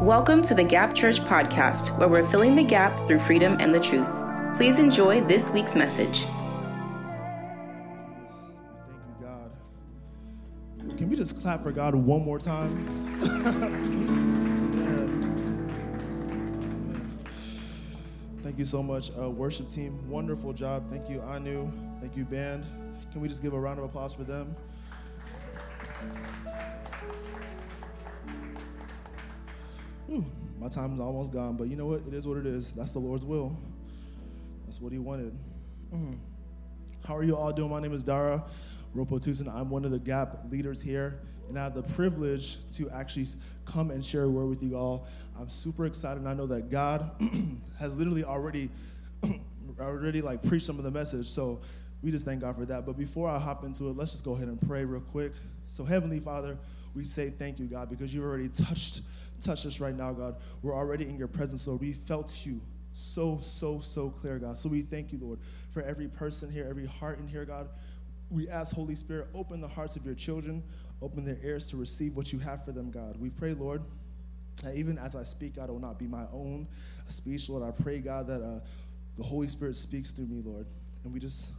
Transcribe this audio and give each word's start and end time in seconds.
Welcome 0.00 0.40
to 0.44 0.54
the 0.54 0.64
Gap 0.64 0.94
Church 0.94 1.20
podcast, 1.20 1.98
where 1.98 2.08
we're 2.08 2.24
filling 2.24 2.56
the 2.56 2.62
gap 2.62 3.06
through 3.06 3.18
freedom 3.18 3.58
and 3.60 3.74
the 3.74 3.78
truth. 3.78 4.08
Please 4.56 4.78
enjoy 4.78 5.20
this 5.20 5.50
week's 5.50 5.76
message. 5.76 6.20
Thank 6.20 6.30
you, 8.88 8.94
God. 9.20 9.50
Can 10.96 11.10
we 11.10 11.16
just 11.16 11.38
clap 11.42 11.62
for 11.62 11.70
God 11.70 11.94
one 11.94 12.24
more 12.24 12.38
time? 12.38 13.18
Thank 18.42 18.58
you 18.58 18.64
so 18.64 18.82
much, 18.82 19.10
uh, 19.20 19.28
worship 19.28 19.68
team. 19.68 20.08
Wonderful 20.08 20.54
job. 20.54 20.88
Thank 20.88 21.10
you, 21.10 21.20
Anu. 21.20 21.70
Thank 22.00 22.16
you, 22.16 22.24
band. 22.24 22.64
Can 23.12 23.20
we 23.20 23.28
just 23.28 23.42
give 23.42 23.52
a 23.52 23.60
round 23.60 23.78
of 23.78 23.84
applause 23.84 24.14
for 24.14 24.24
them? 24.24 24.56
My 30.60 30.68
time 30.68 30.92
is 30.92 31.00
almost 31.00 31.32
gone, 31.32 31.56
but 31.56 31.68
you 31.68 31.76
know 31.76 31.86
what? 31.86 32.02
It 32.06 32.12
is 32.12 32.26
what 32.26 32.36
it 32.36 32.46
is. 32.46 32.72
That's 32.72 32.90
the 32.90 32.98
Lord's 32.98 33.24
will. 33.24 33.58
That's 34.66 34.78
what 34.78 34.92
He 34.92 34.98
wanted. 34.98 35.34
Mm. 35.92 36.18
How 37.02 37.16
are 37.16 37.24
you 37.24 37.34
all 37.34 37.50
doing? 37.50 37.70
My 37.70 37.80
name 37.80 37.94
is 37.94 38.04
Dara 38.04 38.44
Ropotusin. 38.94 39.52
I'm 39.52 39.70
one 39.70 39.86
of 39.86 39.90
the 39.90 39.98
Gap 39.98 40.50
leaders 40.50 40.82
here, 40.82 41.18
and 41.48 41.58
I 41.58 41.64
have 41.64 41.74
the 41.74 41.82
privilege 41.82 42.58
to 42.72 42.90
actually 42.90 43.26
come 43.64 43.90
and 43.90 44.04
share 44.04 44.24
a 44.24 44.28
word 44.28 44.50
with 44.50 44.62
you 44.62 44.76
all. 44.76 45.06
I'm 45.40 45.48
super 45.48 45.86
excited, 45.86 46.18
and 46.18 46.28
I 46.28 46.34
know 46.34 46.46
that 46.48 46.70
God 46.70 47.10
has 47.78 47.96
literally 47.96 48.24
already, 48.24 48.68
already 49.80 50.20
like 50.20 50.42
preached 50.42 50.66
some 50.66 50.76
of 50.76 50.84
the 50.84 50.90
message. 50.90 51.26
So 51.26 51.62
we 52.02 52.10
just 52.10 52.26
thank 52.26 52.42
God 52.42 52.54
for 52.54 52.66
that. 52.66 52.84
But 52.84 52.98
before 52.98 53.30
I 53.30 53.38
hop 53.38 53.64
into 53.64 53.88
it, 53.88 53.96
let's 53.96 54.12
just 54.12 54.24
go 54.24 54.34
ahead 54.34 54.48
and 54.48 54.60
pray 54.68 54.84
real 54.84 55.00
quick. 55.00 55.32
So 55.64 55.84
Heavenly 55.84 56.20
Father, 56.20 56.58
we 56.94 57.04
say 57.04 57.30
thank 57.30 57.58
you, 57.58 57.66
God, 57.66 57.88
because 57.88 58.12
you've 58.12 58.24
already 58.24 58.48
touched 58.48 59.02
touched 59.40 59.66
us 59.66 59.80
right 59.80 59.96
now, 59.96 60.12
God. 60.12 60.36
We're 60.62 60.74
already 60.74 61.08
in 61.08 61.16
your 61.16 61.28
presence, 61.28 61.66
Lord. 61.66 61.80
We 61.80 61.92
felt 61.92 62.44
you 62.44 62.60
so, 62.92 63.38
so, 63.42 63.80
so 63.80 64.10
clear, 64.10 64.38
God. 64.38 64.56
So 64.56 64.68
we 64.68 64.82
thank 64.82 65.12
you, 65.12 65.18
Lord, 65.20 65.38
for 65.70 65.82
every 65.82 66.08
person 66.08 66.50
here, 66.50 66.66
every 66.68 66.86
heart 66.86 67.18
in 67.18 67.26
here, 67.26 67.44
God. 67.44 67.68
We 68.30 68.48
ask, 68.48 68.74
Holy 68.74 68.94
Spirit, 68.94 69.28
open 69.34 69.60
the 69.60 69.68
hearts 69.68 69.96
of 69.96 70.04
your 70.04 70.14
children, 70.14 70.62
open 71.02 71.24
their 71.24 71.38
ears 71.42 71.70
to 71.70 71.76
receive 71.76 72.16
what 72.16 72.32
you 72.32 72.38
have 72.38 72.64
for 72.64 72.72
them, 72.72 72.90
God. 72.90 73.16
We 73.18 73.30
pray, 73.30 73.54
Lord, 73.54 73.82
that 74.62 74.74
even 74.74 74.98
as 74.98 75.16
I 75.16 75.22
speak, 75.22 75.56
God, 75.56 75.68
it 75.68 75.72
will 75.72 75.80
not 75.80 75.98
be 75.98 76.06
my 76.06 76.26
own 76.32 76.68
speech, 77.06 77.48
Lord. 77.48 77.62
I 77.62 77.70
pray, 77.70 77.98
God, 77.98 78.26
that 78.26 78.42
uh, 78.42 78.60
the 79.16 79.22
Holy 79.22 79.48
Spirit 79.48 79.76
speaks 79.76 80.12
through 80.12 80.26
me, 80.26 80.42
Lord. 80.44 80.66
And 81.04 81.12
we 81.12 81.18
just 81.18 81.50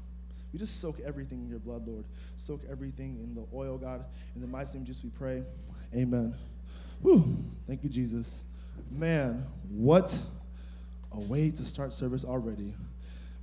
we 0.51 0.59
just 0.59 0.81
soak 0.81 0.99
everything 1.01 1.41
in 1.41 1.49
your 1.49 1.59
blood, 1.59 1.87
Lord. 1.87 2.05
Soak 2.35 2.61
everything 2.69 3.17
in 3.23 3.33
the 3.33 3.45
oil, 3.53 3.77
God. 3.77 4.05
In 4.35 4.41
the 4.41 4.47
mighty 4.47 4.73
name 4.73 4.81
of 4.83 4.87
Jesus, 4.87 5.03
we 5.03 5.09
pray. 5.09 5.43
Amen. 5.95 6.35
Whew. 7.01 7.37
Thank 7.67 7.83
you, 7.83 7.89
Jesus. 7.89 8.43
Man, 8.89 9.45
what 9.69 10.17
a 11.11 11.19
way 11.19 11.51
to 11.51 11.65
start 11.65 11.93
service 11.93 12.25
already. 12.25 12.73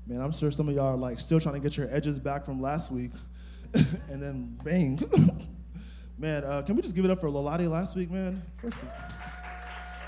Man, 0.06 0.20
I'm 0.20 0.32
sure 0.32 0.50
some 0.50 0.68
of 0.68 0.74
y'all 0.74 0.94
are 0.94 0.96
like 0.96 1.20
still 1.20 1.40
trying 1.40 1.54
to 1.54 1.60
get 1.60 1.76
your 1.76 1.92
edges 1.94 2.18
back 2.18 2.44
from 2.44 2.60
last 2.60 2.90
week. 2.90 3.12
and 4.08 4.22
then 4.22 4.58
bang. 4.64 4.98
man, 6.18 6.44
uh, 6.44 6.62
can 6.62 6.76
we 6.76 6.82
just 6.82 6.94
give 6.94 7.04
it 7.04 7.10
up 7.10 7.20
for 7.20 7.28
Lolati 7.28 7.68
last 7.68 7.96
week, 7.96 8.10
man? 8.10 8.42
First 8.56 8.84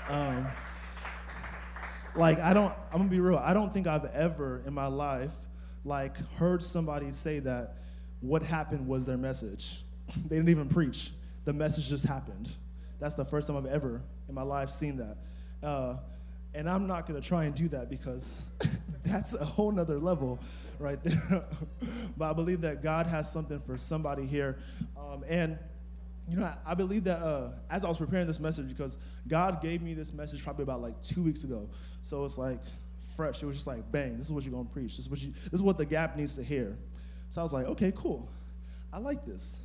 um, 0.09 0.47
like 2.15 2.39
I 2.39 2.53
don't 2.53 2.73
I'm 2.91 2.97
gonna 2.97 3.09
be 3.09 3.19
real, 3.19 3.37
I 3.37 3.53
don't 3.53 3.73
think 3.73 3.87
I've 3.87 4.05
ever 4.05 4.61
in 4.65 4.73
my 4.73 4.87
life 4.87 5.33
like 5.83 6.17
heard 6.35 6.61
somebody 6.61 7.11
say 7.11 7.39
that 7.39 7.77
what 8.21 8.43
happened 8.43 8.87
was 8.87 9.05
their 9.05 9.17
message. 9.17 9.83
they 10.27 10.35
didn't 10.35 10.49
even 10.49 10.69
preach. 10.69 11.11
The 11.45 11.53
message 11.53 11.89
just 11.89 12.05
happened. 12.05 12.49
That's 12.99 13.15
the 13.15 13.25
first 13.25 13.47
time 13.47 13.57
I've 13.57 13.65
ever 13.65 14.01
in 14.29 14.35
my 14.35 14.43
life 14.43 14.69
seen 14.69 14.97
that. 14.97 15.17
Uh, 15.63 15.97
and 16.53 16.69
I'm 16.69 16.87
not 16.87 17.07
gonna 17.07 17.21
try 17.21 17.45
and 17.45 17.55
do 17.55 17.67
that 17.69 17.89
because 17.89 18.43
that's 19.03 19.33
a 19.33 19.43
whole 19.43 19.71
nother 19.71 19.97
level 19.97 20.39
right 20.79 21.01
there. 21.03 21.45
but 22.17 22.29
I 22.29 22.33
believe 22.33 22.61
that 22.61 22.83
God 22.83 23.07
has 23.07 23.31
something 23.31 23.59
for 23.61 23.77
somebody 23.77 24.25
here. 24.25 24.59
Um, 24.97 25.23
and 25.27 25.57
you 26.29 26.37
know, 26.37 26.45
I, 26.45 26.57
I 26.67 26.73
believe 26.75 27.03
that 27.05 27.19
uh, 27.21 27.51
as 27.69 27.83
I 27.83 27.87
was 27.87 27.97
preparing 27.97 28.27
this 28.27 28.39
message, 28.39 28.67
because 28.67 28.97
God 29.27 29.61
gave 29.61 29.81
me 29.81 29.93
this 29.93 30.13
message 30.13 30.43
probably 30.43 30.63
about 30.63 30.81
like 30.81 31.01
two 31.01 31.23
weeks 31.23 31.43
ago. 31.43 31.69
So 32.01 32.23
it's 32.23 32.37
like 32.37 32.59
fresh. 33.21 33.43
It 33.43 33.45
was 33.45 33.55
just 33.55 33.67
like, 33.67 33.91
bang, 33.91 34.17
this 34.17 34.25
is 34.25 34.33
what 34.33 34.43
you're 34.43 34.51
gonna 34.51 34.67
preach. 34.67 34.97
This 34.97 35.05
is 35.05 35.09
what 35.11 35.21
you 35.21 35.31
this 35.43 35.53
is 35.53 35.61
what 35.61 35.77
the 35.77 35.85
gap 35.85 36.17
needs 36.17 36.33
to 36.37 36.43
hear. 36.43 36.75
So 37.29 37.39
I 37.39 37.43
was 37.43 37.53
like, 37.53 37.67
okay, 37.67 37.93
cool. 37.95 38.27
I 38.91 38.97
like 38.97 39.27
this. 39.27 39.59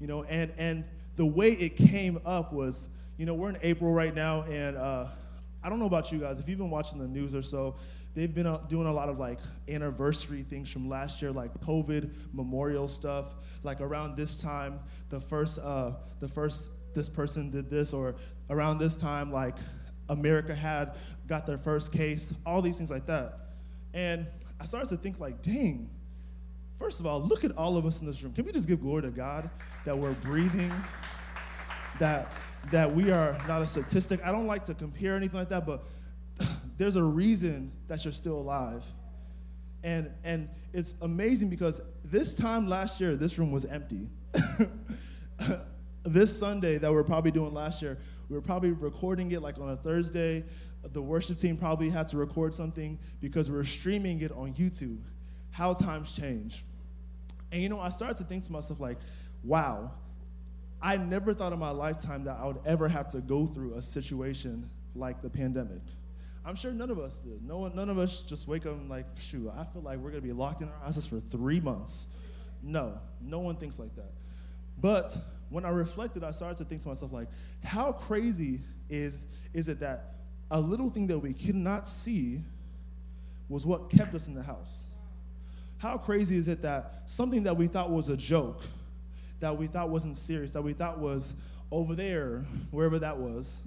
You 0.00 0.06
know, 0.06 0.24
and 0.24 0.52
and 0.58 0.84
the 1.16 1.24
way 1.24 1.52
it 1.52 1.76
came 1.76 2.20
up 2.26 2.52
was, 2.52 2.90
you 3.16 3.24
know, 3.24 3.32
we're 3.32 3.48
in 3.48 3.56
April 3.62 3.94
right 3.94 4.14
now, 4.14 4.42
and 4.42 4.76
uh, 4.76 5.06
I 5.64 5.70
don't 5.70 5.78
know 5.78 5.86
about 5.86 6.12
you 6.12 6.18
guys. 6.18 6.40
If 6.40 6.46
you've 6.46 6.58
been 6.58 6.68
watching 6.68 6.98
the 6.98 7.08
news 7.08 7.34
or 7.34 7.40
so, 7.40 7.74
they've 8.14 8.34
been 8.34 8.46
uh, 8.46 8.58
doing 8.68 8.86
a 8.86 8.92
lot 8.92 9.08
of 9.08 9.18
like 9.18 9.38
anniversary 9.66 10.42
things 10.42 10.70
from 10.70 10.86
last 10.86 11.22
year, 11.22 11.32
like 11.32 11.58
COVID 11.62 12.10
memorial 12.34 12.86
stuff. 12.86 13.34
Like 13.62 13.80
around 13.80 14.14
this 14.14 14.38
time, 14.38 14.78
the 15.08 15.22
first, 15.22 15.58
uh, 15.58 15.92
the 16.20 16.28
first, 16.28 16.70
this 16.92 17.08
person 17.08 17.50
did 17.50 17.70
this, 17.70 17.94
or 17.94 18.14
around 18.50 18.76
this 18.76 18.94
time, 18.94 19.32
like 19.32 19.56
America 20.10 20.54
had 20.54 20.96
got 21.26 21.46
their 21.46 21.58
first 21.58 21.92
case. 21.92 22.34
All 22.44 22.60
these 22.60 22.76
things 22.76 22.90
like 22.90 23.06
that, 23.06 23.38
and 23.94 24.26
I 24.60 24.64
started 24.66 24.90
to 24.90 24.96
think 24.96 25.18
like, 25.18 25.42
dang. 25.42 25.90
First 26.78 26.98
of 26.98 27.06
all, 27.06 27.20
look 27.20 27.44
at 27.44 27.56
all 27.58 27.76
of 27.76 27.84
us 27.84 28.00
in 28.00 28.06
this 28.06 28.22
room. 28.22 28.32
Can 28.32 28.46
we 28.46 28.52
just 28.52 28.66
give 28.66 28.80
glory 28.80 29.02
to 29.02 29.10
God 29.10 29.50
that 29.84 29.96
we're 29.96 30.12
breathing, 30.12 30.72
that 31.98 32.32
that 32.70 32.94
we 32.94 33.10
are 33.10 33.38
not 33.46 33.62
a 33.62 33.66
statistic? 33.66 34.20
I 34.24 34.32
don't 34.32 34.46
like 34.46 34.64
to 34.64 34.74
compare 34.74 35.14
anything 35.14 35.38
like 35.38 35.50
that, 35.50 35.66
but 35.66 35.84
there's 36.78 36.96
a 36.96 37.02
reason 37.02 37.72
that 37.86 38.04
you're 38.04 38.14
still 38.14 38.38
alive. 38.38 38.84
And 39.82 40.10
and 40.24 40.48
it's 40.72 40.94
amazing 41.02 41.50
because 41.50 41.80
this 42.04 42.34
time 42.34 42.66
last 42.66 43.00
year, 43.00 43.16
this 43.16 43.38
room 43.38 43.52
was 43.52 43.64
empty. 43.66 44.08
this 46.04 46.36
Sunday 46.36 46.78
that 46.78 46.90
we're 46.90 47.04
probably 47.04 47.30
doing 47.30 47.52
last 47.52 47.82
year, 47.82 47.98
we 48.28 48.36
were 48.36 48.42
probably 48.42 48.72
recording 48.72 49.30
it 49.32 49.42
like 49.42 49.58
on 49.58 49.70
a 49.70 49.76
Thursday. 49.76 50.44
The 50.82 51.02
worship 51.02 51.38
team 51.38 51.56
probably 51.56 51.90
had 51.90 52.08
to 52.08 52.16
record 52.16 52.54
something 52.54 52.98
because 53.20 53.50
we 53.50 53.56
were 53.56 53.64
streaming 53.64 54.20
it 54.22 54.32
on 54.32 54.54
YouTube. 54.54 55.00
How 55.50 55.74
times 55.74 56.14
change. 56.14 56.64
And 57.52 57.60
you 57.60 57.68
know, 57.68 57.80
I 57.80 57.88
started 57.88 58.16
to 58.18 58.24
think 58.24 58.44
to 58.44 58.52
myself, 58.52 58.80
like, 58.80 58.98
wow, 59.42 59.90
I 60.80 60.96
never 60.96 61.34
thought 61.34 61.52
in 61.52 61.58
my 61.58 61.70
lifetime 61.70 62.24
that 62.24 62.38
I 62.38 62.46
would 62.46 62.60
ever 62.64 62.88
have 62.88 63.10
to 63.10 63.20
go 63.20 63.46
through 63.46 63.74
a 63.74 63.82
situation 63.82 64.70
like 64.94 65.20
the 65.20 65.28
pandemic. 65.28 65.82
I'm 66.44 66.54
sure 66.54 66.72
none 66.72 66.90
of 66.90 66.98
us 66.98 67.18
did. 67.18 67.42
No 67.46 67.58
one, 67.58 67.76
none 67.76 67.90
of 67.90 67.98
us 67.98 68.22
just 68.22 68.48
wake 68.48 68.64
up 68.64 68.72
and 68.72 68.88
like, 68.88 69.06
shoot, 69.18 69.52
I 69.54 69.64
feel 69.64 69.82
like 69.82 69.98
we're 69.98 70.10
gonna 70.10 70.22
be 70.22 70.32
locked 70.32 70.62
in 70.62 70.68
our 70.68 70.84
houses 70.84 71.06
for 71.06 71.20
three 71.20 71.60
months. 71.60 72.08
No, 72.62 72.98
no 73.20 73.40
one 73.40 73.56
thinks 73.56 73.78
like 73.78 73.94
that. 73.96 74.12
But 74.80 75.16
when 75.50 75.64
I 75.64 75.68
reflected, 75.70 76.24
I 76.24 76.30
started 76.30 76.56
to 76.58 76.64
think 76.64 76.80
to 76.82 76.88
myself, 76.88 77.12
like, 77.12 77.28
how 77.62 77.92
crazy 77.92 78.60
is, 78.88 79.26
is 79.52 79.68
it 79.68 79.80
that 79.80 80.14
a 80.50 80.60
little 80.60 80.88
thing 80.88 81.06
that 81.08 81.18
we 81.18 81.32
could 81.32 81.54
not 81.54 81.88
see 81.88 82.40
was 83.48 83.66
what 83.66 83.90
kept 83.90 84.14
us 84.14 84.28
in 84.28 84.34
the 84.34 84.42
house? 84.42 84.86
How 85.78 85.98
crazy 85.98 86.36
is 86.36 86.46
it 86.48 86.62
that 86.62 87.02
something 87.06 87.42
that 87.42 87.56
we 87.56 87.66
thought 87.66 87.90
was 87.90 88.08
a 88.08 88.16
joke, 88.16 88.62
that 89.40 89.56
we 89.56 89.66
thought 89.66 89.88
wasn't 89.88 90.16
serious, 90.16 90.52
that 90.52 90.62
we 90.62 90.72
thought 90.72 90.98
was 90.98 91.34
over 91.72 91.94
there, 91.94 92.44
wherever 92.70 92.98
that 92.98 93.18
was, 93.18 93.62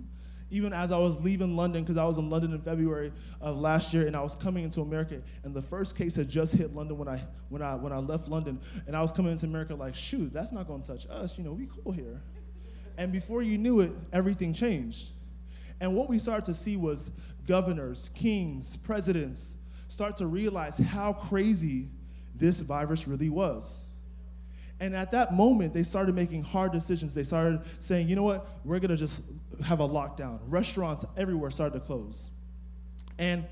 even 0.53 0.71
as 0.71 0.91
I 0.91 0.99
was 0.99 1.19
leaving 1.19 1.55
London, 1.55 1.81
because 1.83 1.97
I 1.97 2.05
was 2.05 2.19
in 2.19 2.29
London 2.29 2.53
in 2.53 2.61
February 2.61 3.11
of 3.41 3.57
last 3.57 3.91
year, 3.91 4.05
and 4.05 4.15
I 4.15 4.21
was 4.21 4.35
coming 4.35 4.63
into 4.63 4.81
America, 4.81 5.19
and 5.43 5.53
the 5.53 5.63
first 5.63 5.97
case 5.97 6.15
had 6.15 6.29
just 6.29 6.53
hit 6.53 6.75
London 6.75 6.97
when 6.99 7.07
I 7.07 7.23
when 7.49 7.63
I 7.63 7.73
when 7.73 7.91
I 7.91 7.97
left 7.97 8.27
London, 8.27 8.61
and 8.85 8.95
I 8.95 9.01
was 9.01 9.11
coming 9.11 9.31
into 9.31 9.47
America 9.47 9.73
like, 9.73 9.95
shoot, 9.95 10.31
that's 10.31 10.51
not 10.51 10.67
to 10.67 10.87
touch 10.87 11.07
us, 11.09 11.37
you 11.39 11.43
know, 11.43 11.53
we 11.53 11.67
cool 11.67 11.91
here. 11.91 12.21
And 12.99 13.11
before 13.11 13.41
you 13.41 13.57
knew 13.57 13.79
it, 13.79 13.91
everything 14.13 14.53
changed. 14.53 15.09
And 15.81 15.95
what 15.95 16.07
we 16.07 16.19
started 16.19 16.45
to 16.45 16.53
see 16.53 16.77
was 16.77 17.09
governors, 17.47 18.11
kings, 18.13 18.77
presidents 18.77 19.55
start 19.87 20.17
to 20.17 20.27
realize 20.27 20.77
how 20.77 21.13
crazy 21.13 21.89
this 22.35 22.61
virus 22.61 23.07
really 23.07 23.29
was. 23.29 23.82
And 24.79 24.95
at 24.95 25.11
that 25.11 25.33
moment, 25.33 25.73
they 25.73 25.83
started 25.83 26.15
making 26.15 26.43
hard 26.43 26.71
decisions. 26.71 27.15
They 27.15 27.23
started 27.23 27.61
saying, 27.79 28.09
you 28.09 28.15
know 28.15 28.23
what, 28.23 28.47
we're 28.65 28.79
gonna 28.79 28.97
just 28.97 29.23
have 29.63 29.79
a 29.79 29.87
lockdown. 29.87 30.39
Restaurants 30.47 31.05
everywhere 31.15 31.51
started 31.51 31.79
to 31.79 31.85
close. 31.85 32.29
And 33.17 33.45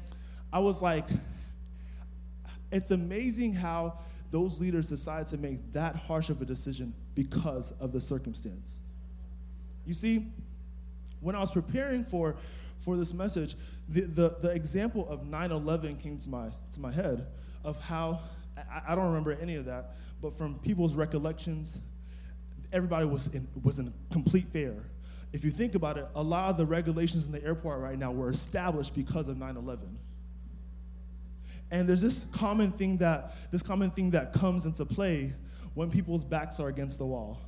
I 0.51 0.59
was 0.59 0.81
like, 0.81 1.07
it's 2.71 2.91
amazing 2.91 3.53
how 3.53 3.99
those 4.31 4.61
leaders 4.61 4.89
decide 4.89 5.27
to 5.27 5.37
make 5.37 5.73
that 5.73 5.95
harsh 5.95 6.29
of 6.29 6.41
a 6.41 6.45
decision 6.45 6.93
because 7.15 7.71
of 7.79 7.91
the 7.91 7.99
circumstance. 7.99 8.81
You 9.85 9.93
see, 9.93 10.27
when 11.19 11.35
I 11.35 11.39
was 11.39 11.51
preparing 11.51 12.03
for, 12.03 12.37
for 12.79 12.97
this 12.97 13.13
message, 13.13 13.55
the, 13.89 14.01
the, 14.01 14.35
the 14.41 14.49
example 14.49 15.07
of 15.09 15.25
9 15.25 15.51
11 15.51 15.97
came 15.97 16.17
to 16.17 16.29
my, 16.29 16.49
to 16.71 16.79
my 16.79 16.91
head 16.91 17.27
of 17.63 17.79
how 17.79 18.19
I, 18.57 18.93
I 18.93 18.95
don't 18.95 19.07
remember 19.07 19.33
any 19.33 19.55
of 19.55 19.65
that, 19.65 19.95
but 20.21 20.37
from 20.37 20.59
people's 20.59 20.95
recollections, 20.95 21.79
everybody 22.71 23.05
was 23.05 23.27
in, 23.27 23.47
was 23.63 23.79
in 23.79 23.93
complete 24.11 24.47
fear. 24.51 24.75
if 25.33 25.43
you 25.43 25.51
think 25.51 25.75
about 25.75 25.97
it, 25.97 26.07
a 26.15 26.21
lot 26.21 26.49
of 26.49 26.57
the 26.57 26.65
regulations 26.65 27.25
in 27.25 27.31
the 27.31 27.43
airport 27.43 27.79
right 27.79 27.97
now 27.97 28.11
were 28.11 28.29
established 28.29 28.93
because 28.93 29.27
of 29.27 29.37
9 29.37 29.57
11. 29.57 29.97
And 31.71 31.87
there's 31.87 32.01
this 32.01 32.25
common 32.33 32.71
thing 32.73 32.97
that 32.97 33.33
this 33.51 33.63
common 33.63 33.91
thing 33.91 34.11
that 34.11 34.33
comes 34.33 34.65
into 34.65 34.85
play 34.85 35.33
when 35.73 35.89
people's 35.89 36.23
backs 36.23 36.59
are 36.59 36.67
against 36.67 36.97
the 36.97 37.05
wall. 37.05 37.39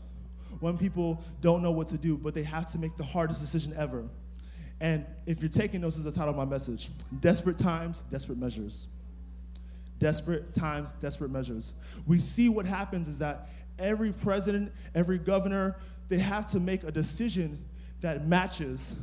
When 0.62 0.78
people 0.78 1.22
don't 1.42 1.62
know 1.62 1.72
what 1.72 1.90
to 1.90 1.98
do, 1.98 2.18
but 2.18 2.34
they 2.34 2.44
have 2.44 2.72
to 2.72 2.78
make 2.78 2.96
the 2.96 3.04
hardest 3.04 3.42
decision 3.42 3.74
ever. 3.78 4.06
And 4.80 5.06
if 5.26 5.42
you're 5.42 5.50
taking 5.50 5.81
notes, 5.81 5.98
is 5.98 6.04
the 6.06 6.12
title 6.12 6.30
of 6.30 6.36
my 6.38 6.46
message. 6.46 6.90
Desperate 7.19 7.58
times, 7.58 8.04
desperate 8.10 8.38
measures. 8.38 8.88
Desperate 10.04 10.54
times, 10.54 10.92
desperate 11.00 11.32
measures. 11.32 11.72
We 12.06 12.20
see 12.20 12.50
what 12.50 12.66
happens 12.66 13.08
is 13.08 13.20
that 13.20 13.48
every 13.80 14.12
president, 14.12 14.74
every 14.94 15.18
governor, 15.18 15.78
they 16.10 16.18
have 16.18 16.46
to 16.48 16.60
make 16.60 16.84
a 16.84 16.92
decision 16.92 17.64
that 18.02 18.28
matches 18.28 18.98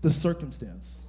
the 0.00 0.10
circumstance. 0.10 1.06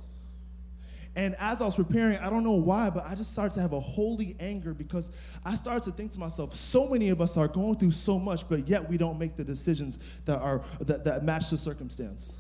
And 1.16 1.38
as 1.40 1.62
I 1.62 1.66
was 1.66 1.76
preparing, 1.76 2.18
I 2.18 2.30
don't 2.30 2.44
know 2.44 2.52
why, 2.52 2.90
but 2.90 3.06
I 3.06 3.16
just 3.16 3.32
started 3.32 3.54
to 3.56 3.62
have 3.62 3.72
a 3.72 3.80
holy 3.80 4.36
anger 4.38 4.74
because 4.74 5.12
I 5.46 5.56
started 5.56 5.84
to 5.84 5.92
think 5.92 6.12
to 6.12 6.20
myself, 6.20 6.54
so 6.54 6.90
many 6.90 7.08
of 7.08 7.22
us 7.22 7.38
are 7.38 7.48
going 7.48 7.76
through 7.76 7.92
so 7.92 8.20
much, 8.20 8.50
but 8.50 8.68
yet 8.68 8.90
we 8.90 8.98
don't 8.98 9.18
make 9.18 9.38
the 9.38 9.46
decisions 9.46 9.98
that 10.26 10.40
are 10.40 10.62
that, 10.82 11.06
that 11.06 11.24
match 11.24 11.50
the 11.50 11.58
circumstance. 11.58 12.38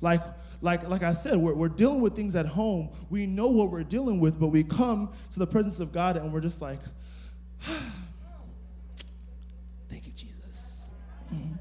Like, 0.00 0.22
like, 0.62 0.88
like 0.88 1.02
I 1.02 1.12
said, 1.12 1.36
we're, 1.36 1.54
we're 1.54 1.68
dealing 1.68 2.00
with 2.00 2.14
things 2.14 2.36
at 2.36 2.46
home. 2.46 2.90
We 3.08 3.26
know 3.26 3.48
what 3.48 3.70
we're 3.70 3.84
dealing 3.84 4.20
with, 4.20 4.38
but 4.38 4.48
we 4.48 4.62
come 4.62 5.12
to 5.30 5.38
the 5.38 5.46
presence 5.46 5.80
of 5.80 5.92
God 5.92 6.16
and 6.16 6.32
we're 6.32 6.40
just 6.40 6.60
like, 6.60 6.80
thank 9.88 10.06
you, 10.06 10.12
Jesus. 10.12 10.90
Mm-hmm. 11.34 11.54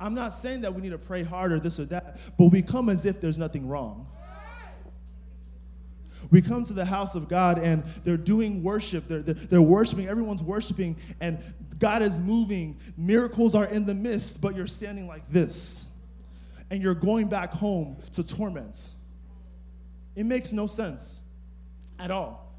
I'm 0.00 0.14
not 0.14 0.32
saying 0.32 0.62
that 0.62 0.74
we 0.74 0.82
need 0.82 0.90
to 0.90 0.98
pray 0.98 1.22
harder, 1.22 1.60
this 1.60 1.78
or 1.78 1.84
that, 1.86 2.18
but 2.36 2.46
we 2.46 2.62
come 2.62 2.88
as 2.88 3.06
if 3.06 3.20
there's 3.20 3.38
nothing 3.38 3.68
wrong. 3.68 4.08
We 6.30 6.40
come 6.40 6.64
to 6.64 6.72
the 6.72 6.86
house 6.86 7.14
of 7.14 7.28
God 7.28 7.58
and 7.58 7.84
they're 8.04 8.16
doing 8.16 8.62
worship. 8.62 9.06
They're, 9.06 9.20
they're, 9.20 9.34
they're, 9.34 9.62
worshiping. 9.62 10.08
Everyone's 10.08 10.42
worshiping 10.42 10.96
and 11.20 11.38
God 11.78 12.00
is 12.00 12.20
moving. 12.20 12.80
Miracles 12.96 13.54
are 13.54 13.66
in 13.66 13.84
the 13.84 13.94
midst, 13.94 14.40
but 14.40 14.56
you're 14.56 14.66
standing 14.66 15.06
like 15.06 15.28
this. 15.30 15.90
And 16.72 16.82
you're 16.82 16.94
going 16.94 17.28
back 17.28 17.52
home 17.52 17.98
to 18.12 18.24
torment. 18.24 18.88
It 20.16 20.24
makes 20.24 20.54
no 20.54 20.66
sense 20.66 21.22
at 21.98 22.10
all. 22.10 22.50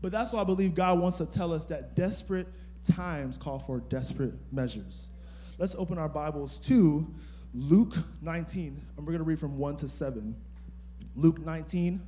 But 0.00 0.10
that's 0.10 0.32
why 0.32 0.40
I 0.40 0.44
believe 0.44 0.74
God 0.74 0.98
wants 0.98 1.18
to 1.18 1.26
tell 1.26 1.52
us 1.52 1.66
that 1.66 1.94
desperate 1.94 2.46
times 2.82 3.36
call 3.36 3.58
for 3.58 3.80
desperate 3.80 4.32
measures. 4.50 5.10
Let's 5.58 5.74
open 5.74 5.98
our 5.98 6.08
Bibles 6.08 6.56
to 6.60 7.06
Luke 7.52 7.92
19, 8.22 8.80
and 8.96 9.06
we're 9.06 9.12
going 9.12 9.18
to 9.18 9.24
read 9.24 9.38
from 9.38 9.58
1 9.58 9.76
to 9.76 9.88
7. 9.90 10.34
Luke 11.14 11.40
19, 11.40 12.00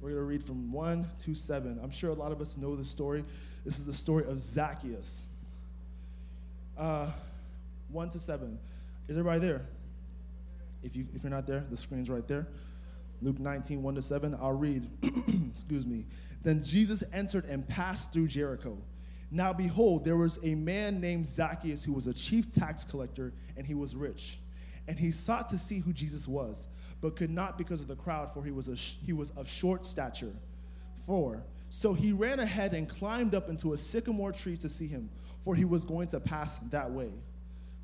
we're 0.00 0.10
going 0.10 0.22
to 0.22 0.24
read 0.24 0.44
from 0.44 0.70
1 0.70 1.04
to 1.18 1.34
7. 1.34 1.80
I'm 1.82 1.90
sure 1.90 2.10
a 2.10 2.14
lot 2.14 2.30
of 2.30 2.40
us 2.40 2.56
know 2.56 2.76
the 2.76 2.84
story. 2.84 3.24
This 3.64 3.80
is 3.80 3.86
the 3.86 3.92
story 3.92 4.24
of 4.24 4.40
Zacchaeus. 4.40 5.24
Uh, 6.78 7.10
1 7.90 8.10
to 8.10 8.20
7. 8.20 8.56
Is 9.08 9.18
everybody 9.18 9.40
there? 9.40 9.66
If, 10.84 10.94
you, 10.94 11.06
if 11.14 11.22
you're 11.22 11.30
not 11.30 11.46
there, 11.46 11.64
the 11.70 11.76
screen's 11.76 12.10
right 12.10 12.26
there. 12.28 12.46
Luke 13.22 13.40
19, 13.40 13.82
1 13.82 13.94
to 13.94 14.02
7. 14.02 14.36
I'll 14.40 14.52
read. 14.52 14.88
Excuse 15.50 15.86
me. 15.86 16.04
Then 16.42 16.62
Jesus 16.62 17.02
entered 17.12 17.46
and 17.46 17.66
passed 17.66 18.12
through 18.12 18.28
Jericho. 18.28 18.76
Now 19.30 19.52
behold, 19.52 20.04
there 20.04 20.16
was 20.16 20.38
a 20.44 20.54
man 20.54 21.00
named 21.00 21.26
Zacchaeus 21.26 21.82
who 21.82 21.92
was 21.92 22.06
a 22.06 22.14
chief 22.14 22.52
tax 22.52 22.84
collector, 22.84 23.32
and 23.56 23.66
he 23.66 23.74
was 23.74 23.96
rich. 23.96 24.38
And 24.86 24.98
he 24.98 25.10
sought 25.10 25.48
to 25.48 25.58
see 25.58 25.78
who 25.78 25.92
Jesus 25.92 26.28
was, 26.28 26.68
but 27.00 27.16
could 27.16 27.30
not 27.30 27.56
because 27.56 27.80
of 27.80 27.88
the 27.88 27.96
crowd, 27.96 28.32
for 28.34 28.44
he 28.44 28.50
was, 28.50 28.68
a 28.68 28.74
he 28.74 29.14
was 29.14 29.30
of 29.30 29.48
short 29.48 29.86
stature. 29.86 30.34
Four. 31.06 31.42
So 31.70 31.94
he 31.94 32.12
ran 32.12 32.38
ahead 32.40 32.74
and 32.74 32.88
climbed 32.88 33.34
up 33.34 33.48
into 33.48 33.72
a 33.72 33.78
sycamore 33.78 34.32
tree 34.32 34.56
to 34.58 34.68
see 34.68 34.86
him, 34.86 35.08
for 35.42 35.54
he 35.54 35.64
was 35.64 35.84
going 35.84 36.08
to 36.08 36.20
pass 36.20 36.58
that 36.70 36.90
way. 36.90 37.10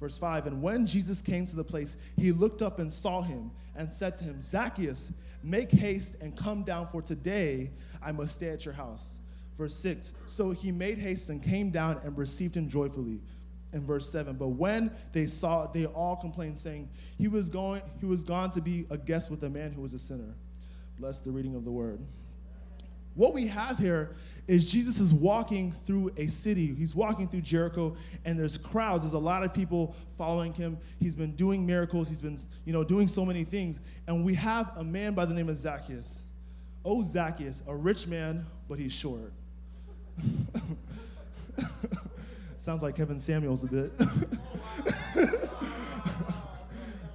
Verse 0.00 0.16
5 0.16 0.46
And 0.46 0.62
when 0.62 0.86
Jesus 0.86 1.20
came 1.20 1.46
to 1.46 1.54
the 1.54 1.62
place, 1.62 1.96
he 2.16 2.32
looked 2.32 2.62
up 2.62 2.78
and 2.78 2.92
saw 2.92 3.20
him 3.20 3.50
and 3.76 3.92
said 3.92 4.16
to 4.16 4.24
him, 4.24 4.40
Zacchaeus, 4.40 5.12
make 5.42 5.70
haste 5.70 6.16
and 6.20 6.36
come 6.36 6.64
down, 6.64 6.88
for 6.88 7.02
today 7.02 7.70
I 8.02 8.12
must 8.12 8.34
stay 8.34 8.48
at 8.48 8.64
your 8.64 8.74
house. 8.74 9.20
Verse 9.56 9.74
6 9.76 10.14
So 10.26 10.50
he 10.50 10.72
made 10.72 10.98
haste 10.98 11.28
and 11.28 11.42
came 11.42 11.70
down 11.70 12.00
and 12.02 12.16
received 12.16 12.56
him 12.56 12.68
joyfully. 12.68 13.20
In 13.72 13.86
verse 13.86 14.10
7 14.10 14.34
But 14.36 14.48
when 14.48 14.90
they 15.12 15.26
saw 15.26 15.64
it, 15.64 15.72
they 15.72 15.86
all 15.86 16.16
complained, 16.16 16.58
saying, 16.58 16.88
He 17.18 17.28
was 17.28 17.50
going, 17.50 17.82
he 18.00 18.06
was 18.06 18.24
gone 18.24 18.50
to 18.52 18.62
be 18.62 18.86
a 18.90 18.96
guest 18.96 19.30
with 19.30 19.44
a 19.44 19.50
man 19.50 19.72
who 19.72 19.82
was 19.82 19.94
a 19.94 19.98
sinner. 19.98 20.34
Bless 20.98 21.20
the 21.20 21.30
reading 21.30 21.54
of 21.54 21.64
the 21.64 21.70
word. 21.70 22.00
What 23.20 23.34
we 23.34 23.48
have 23.48 23.76
here 23.76 24.16
is 24.48 24.70
Jesus 24.70 24.98
is 24.98 25.12
walking 25.12 25.72
through 25.72 26.10
a 26.16 26.28
city. 26.28 26.74
He's 26.74 26.94
walking 26.94 27.28
through 27.28 27.42
Jericho, 27.42 27.94
and 28.24 28.38
there's 28.38 28.56
crowds. 28.56 29.02
There's 29.02 29.12
a 29.12 29.18
lot 29.18 29.42
of 29.42 29.52
people 29.52 29.94
following 30.16 30.54
him. 30.54 30.78
He's 30.98 31.14
been 31.14 31.36
doing 31.36 31.66
miracles. 31.66 32.08
He's 32.08 32.22
been, 32.22 32.38
you 32.64 32.72
know, 32.72 32.82
doing 32.82 33.06
so 33.06 33.26
many 33.26 33.44
things. 33.44 33.78
And 34.06 34.24
we 34.24 34.32
have 34.36 34.72
a 34.78 34.82
man 34.82 35.12
by 35.12 35.26
the 35.26 35.34
name 35.34 35.50
of 35.50 35.58
Zacchaeus. 35.58 36.24
Oh, 36.82 37.02
Zacchaeus, 37.02 37.62
a 37.68 37.76
rich 37.76 38.06
man, 38.06 38.46
but 38.70 38.78
he's 38.78 38.92
short. 38.92 39.34
Sounds 42.58 42.82
like 42.82 42.96
Kevin 42.96 43.20
Samuels 43.20 43.64
a 43.64 43.66
bit. 43.66 43.92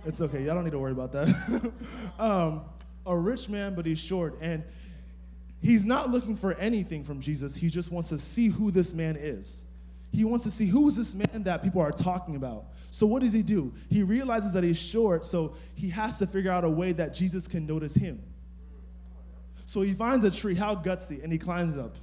it's 0.06 0.22
okay. 0.22 0.44
Y'all 0.44 0.54
don't 0.54 0.66
need 0.66 0.70
to 0.70 0.78
worry 0.78 0.92
about 0.92 1.12
that. 1.14 1.72
um, 2.20 2.62
a 3.08 3.18
rich 3.18 3.50
man, 3.50 3.74
but 3.74 3.88
he's 3.88 3.98
short. 3.98 4.38
And 4.40 4.64
he's 5.66 5.84
not 5.84 6.12
looking 6.12 6.36
for 6.36 6.54
anything 6.54 7.04
from 7.04 7.20
Jesus. 7.20 7.56
He 7.56 7.70
just 7.70 7.92
wants 7.92 8.10
to 8.10 8.20
see 8.20 8.50
who 8.50 8.70
this 8.70 8.94
man 8.94 9.16
is. 9.16 9.66
He 10.12 10.24
wants 10.24 10.46
to 10.46 10.52
see 10.52 10.68
who 10.68 10.88
is 10.88 10.96
this 10.96 11.16
man 11.16 11.44
that 11.44 11.64
people 11.64 11.82
are 11.82 11.92
talking 11.92 12.36
about. 12.36 12.66
So 12.92 13.08
what 13.08 13.24
does 13.24 13.34
he 13.34 13.42
do? 13.42 13.74
He 13.90 14.04
realizes 14.04 14.54
that 14.54 14.64
he's 14.64 14.78
short, 14.78 15.26
so 15.26 15.56
he 15.74 15.90
has 15.90 16.20
to 16.20 16.28
figure 16.28 16.52
out 16.52 16.64
a 16.64 16.70
way 16.70 16.92
that 16.94 17.14
Jesus 17.14 17.48
can 17.48 17.66
notice 17.66 17.96
him. 17.96 18.22
So 19.66 19.82
he 19.82 19.94
finds 19.94 20.24
a 20.24 20.32
tree, 20.32 20.54
how 20.54 20.76
gutsy, 20.76 21.22
and 21.24 21.32
he 21.34 21.40
climbs 21.40 21.78
up. 21.78 21.96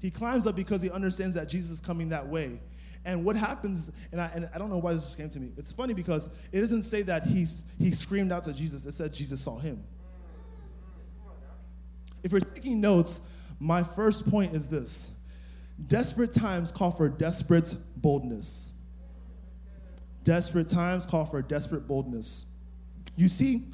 He 0.00 0.10
climbs 0.10 0.46
up 0.46 0.56
because 0.56 0.80
he 0.80 0.90
understands 0.90 1.36
that 1.36 1.48
Jesus 1.48 1.70
is 1.72 1.80
coming 1.80 2.08
that 2.08 2.26
way. 2.26 2.58
And 3.04 3.24
what 3.24 3.36
happens, 3.36 3.90
and 4.10 4.20
I, 4.20 4.30
and 4.34 4.48
I 4.54 4.58
don't 4.58 4.70
know 4.70 4.78
why 4.78 4.94
this 4.94 5.04
just 5.04 5.18
came 5.18 5.28
to 5.28 5.40
me. 5.40 5.52
It's 5.58 5.70
funny 5.70 5.92
because 5.92 6.30
it 6.50 6.60
doesn't 6.60 6.84
say 6.84 7.02
that 7.02 7.24
he's, 7.24 7.64
he 7.78 7.90
screamed 7.90 8.32
out 8.32 8.44
to 8.44 8.52
Jesus, 8.52 8.86
it 8.86 8.94
said 8.94 9.12
Jesus 9.12 9.42
saw 9.42 9.58
him. 9.58 9.84
If 12.22 12.32
you're 12.32 12.40
taking 12.40 12.80
notes, 12.80 13.20
my 13.58 13.82
first 13.82 14.28
point 14.28 14.54
is 14.54 14.68
this 14.68 15.10
desperate 15.86 16.32
times 16.32 16.70
call 16.70 16.90
for 16.90 17.08
desperate 17.08 17.76
boldness. 17.96 18.72
Desperate 20.24 20.68
times 20.68 21.06
call 21.06 21.24
for 21.24 21.42
desperate 21.42 21.88
boldness. 21.88 22.46
You 23.16 23.28
see, 23.28 23.68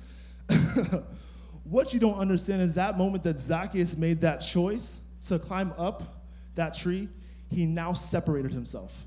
what 1.64 1.92
you 1.92 2.00
don't 2.00 2.18
understand 2.18 2.62
is 2.62 2.74
that 2.74 2.96
moment 2.96 3.24
that 3.24 3.38
Zacchaeus 3.38 3.96
made 3.96 4.22
that 4.22 4.38
choice 4.38 5.00
to 5.26 5.38
climb 5.38 5.74
up 5.76 6.22
that 6.54 6.74
tree, 6.74 7.08
he 7.50 7.66
now 7.66 7.92
separated 7.92 8.52
himself. 8.52 9.06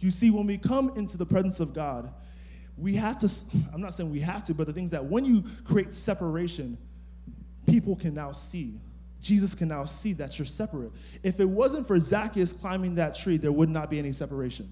You 0.00 0.10
see, 0.10 0.30
when 0.30 0.46
we 0.46 0.58
come 0.58 0.92
into 0.96 1.16
the 1.16 1.26
presence 1.26 1.60
of 1.60 1.72
God, 1.72 2.12
we 2.76 2.96
have 2.96 3.18
to, 3.18 3.30
I'm 3.72 3.80
not 3.80 3.94
saying 3.94 4.10
we 4.10 4.20
have 4.20 4.44
to, 4.44 4.54
but 4.54 4.66
the 4.66 4.72
things 4.72 4.90
that 4.90 5.04
when 5.04 5.24
you 5.24 5.44
create 5.64 5.94
separation, 5.94 6.76
people 7.66 7.96
can 7.96 8.14
now 8.14 8.32
see. 8.32 8.80
Jesus 9.20 9.54
can 9.54 9.68
now 9.68 9.84
see 9.84 10.12
that 10.14 10.38
you're 10.38 10.46
separate. 10.46 10.92
If 11.22 11.40
it 11.40 11.46
wasn't 11.46 11.86
for 11.86 11.98
Zacchaeus 11.98 12.52
climbing 12.52 12.96
that 12.96 13.14
tree, 13.14 13.38
there 13.38 13.52
would 13.52 13.70
not 13.70 13.90
be 13.90 13.98
any 13.98 14.12
separation. 14.12 14.68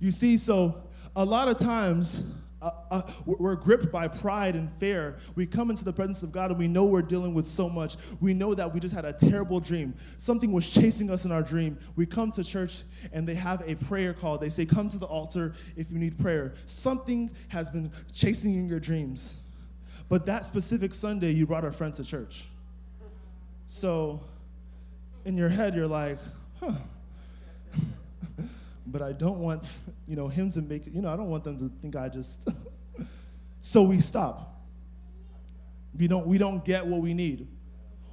You 0.00 0.10
see, 0.10 0.36
so 0.38 0.82
a 1.14 1.24
lot 1.24 1.48
of 1.48 1.58
times, 1.58 2.22
uh, 2.62 2.70
uh, 2.90 3.02
we're 3.24 3.54
gripped 3.54 3.90
by 3.90 4.06
pride 4.06 4.54
and 4.54 4.70
fear. 4.74 5.16
We 5.34 5.46
come 5.46 5.70
into 5.70 5.84
the 5.84 5.92
presence 5.92 6.22
of 6.22 6.30
God 6.30 6.50
and 6.50 6.58
we 6.58 6.68
know 6.68 6.84
we're 6.84 7.00
dealing 7.00 7.32
with 7.32 7.46
so 7.46 7.70
much. 7.70 7.96
We 8.20 8.34
know 8.34 8.54
that 8.54 8.72
we 8.72 8.80
just 8.80 8.94
had 8.94 9.04
a 9.04 9.12
terrible 9.12 9.60
dream. 9.60 9.94
Something 10.18 10.52
was 10.52 10.68
chasing 10.68 11.10
us 11.10 11.24
in 11.24 11.32
our 11.32 11.42
dream. 11.42 11.78
We 11.96 12.04
come 12.06 12.30
to 12.32 12.44
church 12.44 12.82
and 13.12 13.26
they 13.26 13.34
have 13.34 13.62
a 13.66 13.76
prayer 13.76 14.12
call. 14.12 14.36
They 14.36 14.50
say, 14.50 14.66
Come 14.66 14.88
to 14.88 14.98
the 14.98 15.06
altar 15.06 15.54
if 15.76 15.90
you 15.90 15.98
need 15.98 16.18
prayer. 16.18 16.54
Something 16.66 17.30
has 17.48 17.70
been 17.70 17.90
chasing 18.12 18.52
you 18.52 18.60
in 18.60 18.68
your 18.68 18.80
dreams. 18.80 19.39
But 20.10 20.26
that 20.26 20.44
specific 20.44 20.92
Sunday, 20.92 21.30
you 21.30 21.46
brought 21.46 21.64
a 21.64 21.70
friend 21.70 21.94
to 21.94 22.04
church. 22.04 22.44
So 23.68 24.20
in 25.24 25.36
your 25.36 25.48
head, 25.48 25.74
you're 25.76 25.86
like, 25.86 26.18
huh 26.58 26.72
but 28.88 29.02
I 29.02 29.12
don't 29.12 29.38
want, 29.38 29.72
you 30.08 30.16
know, 30.16 30.26
him 30.26 30.50
to 30.50 30.62
make, 30.62 30.92
you 30.92 31.00
know, 31.00 31.12
I 31.12 31.16
don't 31.16 31.30
want 31.30 31.44
them 31.44 31.56
to 31.58 31.70
think 31.80 31.94
I 31.94 32.08
just. 32.08 32.48
so 33.60 33.82
we 33.82 34.00
stop. 34.00 34.60
We 35.96 36.08
don't, 36.08 36.26
we 36.26 36.38
don't 36.38 36.64
get 36.64 36.84
what 36.84 37.00
we 37.00 37.14
need. 37.14 37.46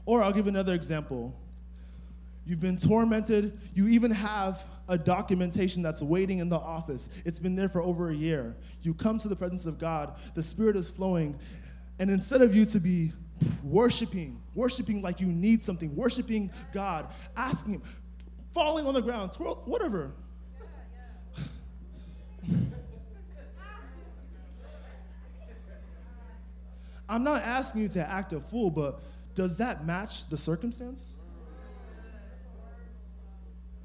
Or 0.05 0.21
I'll 0.21 0.31
give 0.31 0.45
another 0.45 0.75
example. 0.75 1.35
You've 2.45 2.61
been 2.61 2.77
tormented. 2.77 3.59
You 3.73 3.87
even 3.87 4.11
have 4.11 4.63
a 4.87 4.99
documentation 4.99 5.81
that's 5.81 6.03
waiting 6.03 6.39
in 6.39 6.49
the 6.49 6.59
office. 6.59 7.09
It's 7.25 7.39
been 7.39 7.55
there 7.55 7.69
for 7.69 7.81
over 7.81 8.09
a 8.11 8.15
year. 8.15 8.55
You 8.83 8.93
come 8.93 9.17
to 9.17 9.27
the 9.27 9.35
presence 9.35 9.65
of 9.65 9.79
God, 9.79 10.15
the 10.35 10.43
Spirit 10.43 10.75
is 10.75 10.91
flowing, 10.91 11.37
and 11.99 12.09
instead 12.09 12.41
of 12.41 12.55
you 12.55 12.65
to 12.65 12.79
be 12.79 13.11
worshiping, 13.63 14.41
worshiping 14.55 15.01
like 15.01 15.19
you 15.19 15.27
need 15.27 15.61
something, 15.63 15.95
worshiping 15.95 16.51
God, 16.73 17.07
asking 17.35 17.73
Him, 17.73 17.81
falling 18.53 18.85
on 18.85 18.93
the 18.93 19.01
ground, 19.01 19.31
twirl, 19.31 19.61
whatever. 19.65 20.11
I'm 27.09 27.23
not 27.23 27.41
asking 27.41 27.83
you 27.83 27.89
to 27.89 28.09
act 28.09 28.33
a 28.33 28.41
fool, 28.41 28.69
but 28.69 29.01
does 29.33 29.57
that 29.57 29.85
match 29.85 30.29
the 30.29 30.37
circumstance? 30.37 31.19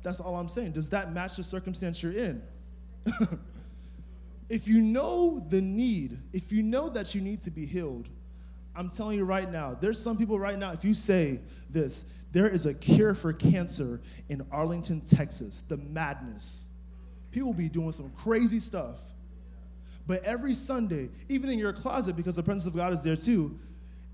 That's 0.03 0.19
all 0.19 0.35
I'm 0.37 0.49
saying. 0.49 0.73
Does 0.73 0.91
that 0.91 1.13
match 1.13 1.37
the 1.37 1.45
circumstance 1.45 2.03
you're 2.03 2.13
in? 2.13 2.43
if 4.53 4.69
you 4.69 4.83
know 4.83 5.43
the 5.49 5.63
need, 5.63 6.19
if 6.35 6.53
you 6.53 6.63
know 6.63 6.91
that 6.91 7.15
you 7.15 7.23
need 7.23 7.41
to 7.41 7.51
be 7.51 7.65
healed, 7.65 8.11
I'm 8.77 8.91
telling 8.91 9.17
you 9.17 9.25
right 9.25 9.51
now, 9.51 9.75
there's 9.81 9.99
some 9.99 10.19
people 10.19 10.39
right 10.39 10.59
now, 10.59 10.73
if 10.73 10.85
you 10.85 10.93
say 10.93 11.41
this, 11.71 12.05
there 12.33 12.49
is 12.49 12.67
a 12.67 12.75
cure 12.75 13.15
for 13.15 13.33
cancer 13.33 14.03
in 14.29 14.47
Arlington, 14.53 15.01
Texas, 15.01 15.63
the 15.69 15.79
madness. 15.79 16.69
People 17.31 17.55
be 17.55 17.71
doing 17.71 17.93
some 17.93 18.11
crazy 18.11 18.59
stuff. 18.59 18.97
But 20.07 20.23
every 20.25 20.53
Sunday, 20.53 21.09
even 21.31 21.49
in 21.49 21.59
your 21.59 21.73
closet, 21.73 22.15
because 22.15 22.37
the 22.37 22.43
presence 22.43 22.67
of 22.67 22.77
God 22.77 22.93
is 22.93 23.03
there 23.03 23.17
too, 23.17 23.59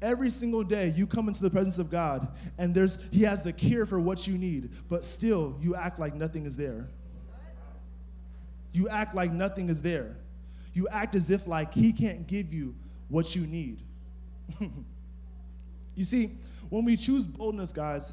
every 0.01 0.31
single 0.31 0.63
day 0.63 0.93
you 0.97 1.09
come 1.09 1.27
into 1.27 1.43
the 1.43 1.51
presence 1.51 1.81
of 1.81 1.91
God 1.91 2.29
and 2.59 2.73
there's 2.73 3.01
He 3.11 3.23
has 3.23 3.43
the 3.43 3.53
cure 3.53 3.87
for 3.87 3.99
what 3.99 4.29
you 4.29 4.39
need, 4.39 4.71
but 4.89 5.05
still 5.05 5.59
you 5.61 5.75
act 5.75 5.99
like 5.99 6.15
nothing 6.15 6.47
is 6.47 6.57
there. 6.57 6.89
You 8.71 8.89
act 8.89 9.17
like 9.17 9.33
nothing 9.33 9.69
is 9.69 9.83
there. 9.83 10.17
You 10.73 10.89
act 10.89 11.15
as 11.15 11.31
if 11.31 11.47
like 11.47 11.73
He 11.73 11.93
can't 11.93 12.27
give 12.27 12.53
you 12.53 12.75
what 13.09 13.35
you 13.35 13.47
need. 13.47 13.83
you 15.95 16.05
see, 16.05 16.33
when 16.69 16.85
we 16.85 16.97
choose 16.97 17.27
boldness, 17.27 17.73
guys, 17.73 18.13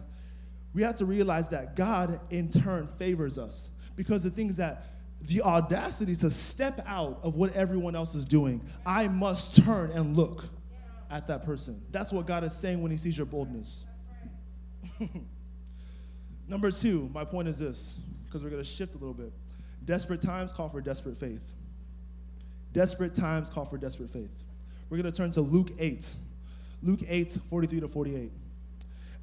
we 0.74 0.84
have 0.84 0.96
to 0.96 1.06
realize 1.06 1.48
that 1.50 1.76
God 1.76 2.20
in 2.30 2.50
turn 2.50 2.88
favors 2.88 3.38
us 3.38 3.70
because 3.96 4.24
the 4.24 4.30
things 4.30 4.58
that 4.58 4.88
the 5.22 5.42
audacity 5.42 6.16
to 6.18 6.30
step 6.30 6.82
out 6.86 7.20
of 7.24 7.36
what 7.36 7.56
everyone 7.56 7.96
else 7.96 8.14
is 8.14 8.26
doing, 8.26 8.62
I 8.86 9.08
must 9.08 9.64
turn 9.64 9.92
and 9.92 10.16
look 10.16 10.46
at 11.10 11.28
that 11.28 11.46
person. 11.46 11.82
That's 11.92 12.12
what 12.12 12.28
God 12.28 12.44
is 12.44 12.54
saying 12.54 12.82
when 12.82 12.92
He 12.92 12.98
sees 12.98 13.18
your 13.18 13.26
boldness. 13.26 13.86
Number 16.48 16.72
two, 16.72 17.10
my 17.14 17.26
point 17.26 17.48
is 17.48 17.58
this, 17.58 17.98
because 18.26 18.44
we're 18.44 18.50
going 18.50 18.62
to 18.62 18.70
shift 18.70 18.94
a 18.94 18.98
little 18.98 19.14
bit. 19.14 19.32
Desperate 19.84 20.22
times 20.22 20.54
call 20.54 20.70
for 20.70 20.82
desperate 20.82 21.18
faith. 21.18 21.54
Desperate 22.76 23.16
times 23.16 23.50
call 23.50 23.64
for 23.64 23.78
desperate 23.78 24.10
faith. 24.10 24.44
We're 24.90 24.98
going 24.98 25.10
to 25.10 25.18
turn 25.18 25.32
to 25.32 25.42
Luke 25.42 25.72
8. 25.80 26.14
Luke 26.84 27.00
8, 27.08 27.38
43 27.50 27.80
to 27.80 27.88
48. 27.88 28.32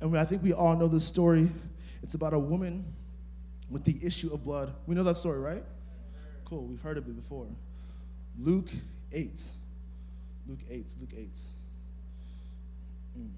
And 0.00 0.18
I 0.18 0.24
think 0.24 0.42
we 0.42 0.54
all 0.54 0.74
know 0.74 0.88
this 0.88 1.04
story. 1.04 1.50
It's 2.02 2.14
about 2.14 2.32
a 2.32 2.38
woman 2.38 2.82
with 3.68 3.84
the 3.84 3.98
issue 4.02 4.32
of 4.32 4.42
blood. 4.42 4.72
We 4.86 4.94
know 4.94 5.02
that 5.02 5.16
story, 5.16 5.38
right? 5.38 5.62
Cool, 6.46 6.64
we've 6.64 6.80
heard 6.80 6.96
of 6.96 7.06
it 7.06 7.14
before. 7.14 7.46
Luke 8.38 8.70
8. 9.12 9.42
Luke 10.48 10.60
8, 10.70 10.94
Luke 10.98 11.10
8. 11.14 11.38
Mm. 13.18 13.28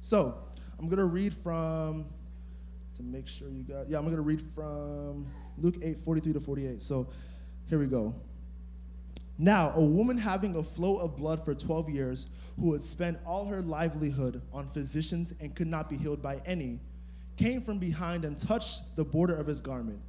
So, 0.00 0.38
I'm 0.78 0.86
going 0.86 0.96
to 0.96 1.04
read 1.04 1.34
from, 1.34 2.06
to 2.96 3.02
make 3.02 3.28
sure 3.28 3.50
you 3.50 3.62
got, 3.62 3.90
yeah, 3.90 3.98
I'm 3.98 4.04
going 4.04 4.16
to 4.16 4.22
read 4.22 4.40
from 4.54 5.26
Luke 5.58 5.76
8, 5.82 6.02
43 6.02 6.32
to 6.32 6.40
48. 6.40 6.80
So, 6.80 7.08
here 7.68 7.78
we 7.78 7.88
go. 7.88 8.14
Now, 9.38 9.72
a 9.76 9.80
woman 9.82 10.18
having 10.18 10.56
a 10.56 10.62
flow 10.62 10.96
of 10.96 11.16
blood 11.16 11.44
for 11.44 11.54
12 11.54 11.88
years, 11.88 12.26
who 12.58 12.72
had 12.72 12.82
spent 12.82 13.18
all 13.24 13.46
her 13.46 13.62
livelihood 13.62 14.42
on 14.52 14.68
physicians 14.68 15.32
and 15.40 15.54
could 15.54 15.68
not 15.68 15.88
be 15.88 15.96
healed 15.96 16.20
by 16.20 16.40
any, 16.44 16.80
came 17.36 17.62
from 17.62 17.78
behind 17.78 18.24
and 18.24 18.36
touched 18.36 18.96
the 18.96 19.04
border 19.04 19.36
of 19.36 19.46
his 19.46 19.60
garment. 19.60 20.00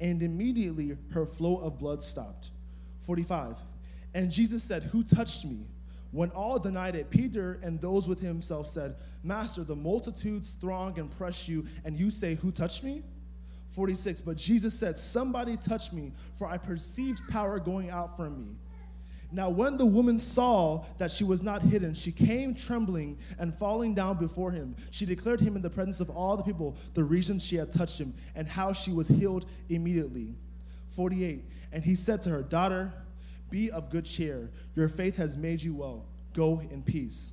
And 0.00 0.20
immediately 0.20 0.96
her 1.12 1.24
flow 1.24 1.58
of 1.58 1.78
blood 1.78 2.02
stopped. 2.02 2.50
45. 3.02 3.56
And 4.14 4.30
Jesus 4.32 4.64
said, 4.64 4.84
Who 4.84 5.04
touched 5.04 5.44
me? 5.44 5.64
When 6.10 6.30
all 6.30 6.58
denied 6.58 6.96
it, 6.96 7.08
Peter 7.08 7.60
and 7.62 7.80
those 7.80 8.08
with 8.08 8.20
himself 8.20 8.66
said, 8.66 8.96
Master, 9.22 9.62
the 9.62 9.76
multitudes 9.76 10.56
throng 10.60 10.98
and 10.98 11.10
press 11.16 11.48
you, 11.48 11.64
and 11.84 11.96
you 11.96 12.10
say, 12.10 12.34
Who 12.34 12.50
touched 12.50 12.82
me? 12.82 13.04
46. 13.70 14.20
But 14.22 14.36
Jesus 14.36 14.74
said, 14.74 14.98
Somebody 14.98 15.56
touched 15.56 15.92
me, 15.92 16.12
for 16.36 16.48
I 16.48 16.58
perceived 16.58 17.26
power 17.28 17.60
going 17.60 17.90
out 17.90 18.16
from 18.16 18.38
me. 18.38 18.56
Now, 19.34 19.48
when 19.48 19.78
the 19.78 19.86
woman 19.86 20.18
saw 20.18 20.84
that 20.98 21.10
she 21.10 21.24
was 21.24 21.42
not 21.42 21.62
hidden, 21.62 21.94
she 21.94 22.12
came 22.12 22.54
trembling 22.54 23.18
and 23.38 23.54
falling 23.54 23.94
down 23.94 24.18
before 24.18 24.50
him. 24.50 24.76
She 24.90 25.06
declared 25.06 25.40
him 25.40 25.56
in 25.56 25.62
the 25.62 25.70
presence 25.70 26.00
of 26.00 26.10
all 26.10 26.36
the 26.36 26.42
people 26.42 26.76
the 26.92 27.02
reason 27.02 27.38
she 27.38 27.56
had 27.56 27.72
touched 27.72 27.98
him 27.98 28.12
and 28.34 28.46
how 28.46 28.74
she 28.74 28.92
was 28.92 29.08
healed 29.08 29.46
immediately. 29.70 30.34
48. 30.90 31.44
And 31.72 31.82
he 31.82 31.94
said 31.94 32.20
to 32.22 32.30
her, 32.30 32.42
Daughter, 32.42 32.92
be 33.48 33.70
of 33.70 33.88
good 33.88 34.04
cheer. 34.04 34.50
Your 34.76 34.90
faith 34.90 35.16
has 35.16 35.38
made 35.38 35.62
you 35.62 35.74
well. 35.74 36.04
Go 36.34 36.60
in 36.70 36.82
peace. 36.82 37.32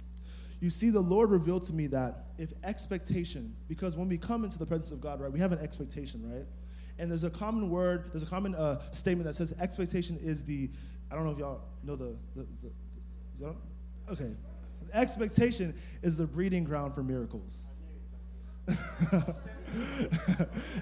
You 0.62 0.70
see, 0.70 0.89
the 0.89 1.01
Lord 1.01 1.29
revealed 1.32 1.63
to 1.65 1.74
me 1.74 1.88
that 1.88 2.27
if 2.38 2.53
expectation, 2.63 3.53
because 3.68 3.98
when 3.98 4.08
we 4.08 4.18
come 4.18 4.46
into 4.46 4.58
the 4.58 4.65
presence 4.65 4.91
of 4.91 5.01
God, 5.01 5.20
right, 5.20 5.32
we 5.32 5.39
have 5.39 5.51
an 5.51 5.60
expectation, 5.60 6.29
right? 6.32 6.46
And 6.98 7.10
there's 7.10 7.24
a 7.24 7.29
common 7.29 7.70
word, 7.70 8.10
there's 8.12 8.24
a 8.24 8.27
common 8.27 8.56
uh, 8.56 8.82
statement 8.91 9.25
that 9.25 9.36
says 9.36 9.53
expectation 9.60 10.18
is 10.22 10.44
the 10.44 10.70
I 11.12 11.15
don't 11.15 11.25
know 11.25 11.32
if 11.32 11.39
y'all 11.39 11.62
know 11.83 11.95
the, 11.95 12.15
the, 12.36 12.45
the, 12.62 12.71
the 13.39 13.55
okay. 14.12 14.31
Expectation 14.93 15.74
is 16.01 16.17
the 16.17 16.25
breeding 16.25 16.63
ground 16.63 16.95
for 16.95 17.03
miracles. 17.03 17.67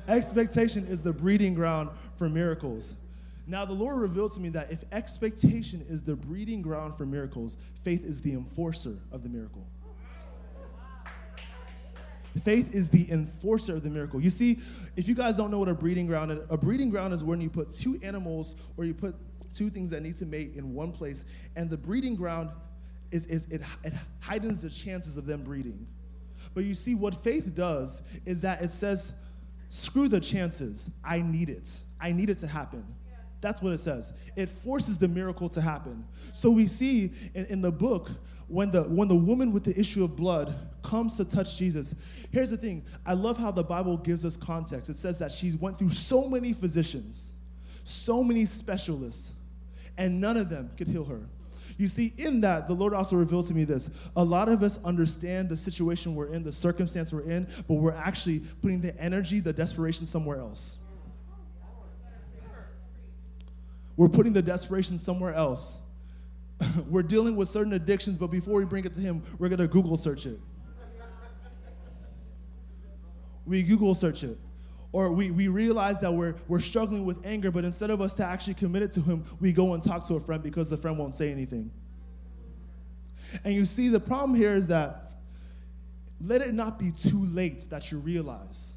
expectation 0.07 0.85
is 0.87 1.01
the 1.01 1.11
breeding 1.11 1.53
ground 1.53 1.89
for 2.15 2.29
miracles. 2.29 2.95
Now, 3.45 3.63
the 3.63 3.73
Lord 3.73 3.97
revealed 3.97 4.33
to 4.33 4.41
me 4.41 4.49
that 4.49 4.71
if 4.71 4.83
expectation 4.91 5.85
is 5.87 6.03
the 6.03 6.15
breeding 6.15 6.61
ground 6.61 6.97
for 6.97 7.05
miracles, 7.05 7.57
faith 7.83 8.03
is 8.03 8.21
the 8.21 8.33
enforcer 8.33 8.97
of 9.11 9.23
the 9.23 9.29
miracle. 9.29 9.65
Faith 12.43 12.75
is 12.75 12.89
the 12.89 13.09
enforcer 13.09 13.75
of 13.75 13.83
the 13.83 13.89
miracle. 13.89 14.21
You 14.21 14.29
see, 14.29 14.59
if 14.95 15.07
you 15.07 15.15
guys 15.15 15.37
don't 15.37 15.49
know 15.49 15.59
what 15.59 15.69
a 15.69 15.73
breeding 15.73 16.07
ground 16.07 16.31
is, 16.31 16.39
a 16.49 16.57
breeding 16.57 16.89
ground 16.89 17.13
is 17.13 17.23
when 17.23 17.41
you 17.41 17.49
put 17.49 17.71
two 17.71 17.99
animals 18.03 18.55
or 18.75 18.85
you 18.85 18.93
put 18.93 19.15
two 19.57 19.69
things 19.69 19.89
that 19.91 20.03
need 20.03 20.15
to 20.17 20.25
mate 20.25 20.53
in 20.55 20.73
one 20.73 20.91
place, 20.91 21.25
and 21.55 21.69
the 21.69 21.77
breeding 21.77 22.15
ground 22.15 22.51
is, 23.11 23.25
is 23.27 23.45
it, 23.45 23.61
it 23.83 23.93
heightens 24.19 24.61
the 24.61 24.69
chances 24.69 25.17
of 25.17 25.25
them 25.25 25.43
breeding. 25.43 25.87
But 26.53 26.63
you 26.63 26.73
see, 26.73 26.95
what 26.95 27.23
faith 27.23 27.53
does 27.53 28.01
is 28.25 28.41
that 28.41 28.61
it 28.61 28.71
says, 28.71 29.13
screw 29.69 30.07
the 30.07 30.19
chances. 30.19 30.89
I 31.03 31.21
need 31.21 31.49
it. 31.49 31.71
I 31.99 32.11
need 32.11 32.29
it 32.29 32.37
to 32.39 32.47
happen. 32.47 32.85
That's 33.39 33.61
what 33.61 33.73
it 33.73 33.79
says. 33.79 34.13
It 34.35 34.49
forces 34.49 34.97
the 34.97 35.07
miracle 35.07 35.49
to 35.49 35.61
happen. 35.61 36.05
So 36.31 36.49
we 36.49 36.67
see 36.67 37.11
in, 37.35 37.45
in, 37.45 37.61
the 37.61 37.71
book 37.71 38.09
when 38.47 38.71
the 38.71 38.83
when 38.83 39.07
the 39.07 39.15
woman 39.15 39.51
with 39.51 39.63
the 39.63 39.79
issue 39.79 40.03
of 40.03 40.15
blood 40.15 40.55
comes 40.81 41.17
to 41.17 41.25
touch 41.25 41.57
Jesus. 41.57 41.93
Here's 42.31 42.49
the 42.49 42.57
thing. 42.57 42.83
I 43.05 43.13
love 43.13 43.37
how 43.37 43.51
the 43.51 43.63
Bible 43.63 43.97
gives 43.97 44.25
us 44.25 44.37
context. 44.37 44.89
It 44.89 44.97
says 44.97 45.19
that 45.19 45.31
she 45.31 45.51
went 45.59 45.77
through 45.77 45.91
so 45.91 46.27
many 46.27 46.53
physicians, 46.53 47.33
so 47.83 48.23
many 48.23 48.45
specialists, 48.45 49.33
and 49.97 50.21
none 50.21 50.37
of 50.37 50.49
them 50.49 50.69
could 50.77 50.87
heal 50.87 51.05
her. 51.05 51.21
You 51.77 51.87
see, 51.87 52.13
in 52.17 52.41
that, 52.41 52.67
the 52.67 52.73
Lord 52.73 52.93
also 52.93 53.15
reveals 53.15 53.49
to 53.49 53.53
me 53.53 53.63
this. 53.63 53.89
A 54.15 54.23
lot 54.23 54.49
of 54.49 54.63
us 54.63 54.79
understand 54.83 55.49
the 55.49 55.57
situation 55.57 56.15
we're 56.15 56.33
in, 56.33 56.43
the 56.43 56.51
circumstance 56.51 57.13
we're 57.13 57.29
in, 57.29 57.47
but 57.67 57.75
we're 57.75 57.93
actually 57.93 58.39
putting 58.61 58.81
the 58.81 58.99
energy, 58.99 59.39
the 59.39 59.53
desperation 59.53 60.07
somewhere 60.07 60.39
else. 60.39 60.79
We're 63.95 64.09
putting 64.09 64.33
the 64.33 64.41
desperation 64.41 64.97
somewhere 64.97 65.33
else. 65.33 65.77
we're 66.87 67.03
dealing 67.03 67.35
with 67.35 67.47
certain 67.47 67.73
addictions, 67.73 68.17
but 68.17 68.27
before 68.27 68.55
we 68.55 68.65
bring 68.65 68.85
it 68.85 68.93
to 68.95 69.01
Him, 69.01 69.21
we're 69.37 69.49
going 69.49 69.59
to 69.59 69.67
Google 69.67 69.97
search 69.97 70.25
it. 70.25 70.39
We 73.45 73.63
Google 73.63 73.93
search 73.93 74.23
it 74.23 74.37
or 74.97 75.11
we, 75.11 75.29
we 75.29 75.47
realize 75.47 75.99
that 75.99 76.11
we're, 76.11 76.33
we're 76.47 76.59
struggling 76.59 77.05
with 77.05 77.23
anger, 77.23 77.51
but 77.51 77.63
instead 77.63 77.91
of 77.91 78.01
us 78.01 78.15
to 78.15 78.25
actually 78.25 78.55
commit 78.55 78.81
it 78.81 78.91
to 78.93 78.99
Him, 78.99 79.23
we 79.39 79.51
go 79.51 79.75
and 79.75 79.83
talk 79.83 80.07
to 80.07 80.15
a 80.15 80.19
friend 80.19 80.41
because 80.41 80.71
the 80.71 80.77
friend 80.77 80.97
won't 80.97 81.13
say 81.13 81.31
anything. 81.31 81.69
And 83.43 83.53
you 83.53 83.67
see, 83.67 83.89
the 83.89 83.99
problem 83.99 84.33
here 84.33 84.55
is 84.55 84.65
that 84.67 85.13
let 86.19 86.41
it 86.41 86.51
not 86.51 86.79
be 86.79 86.89
too 86.89 87.25
late 87.25 87.69
that 87.69 87.91
you 87.91 87.99
realize 87.99 88.73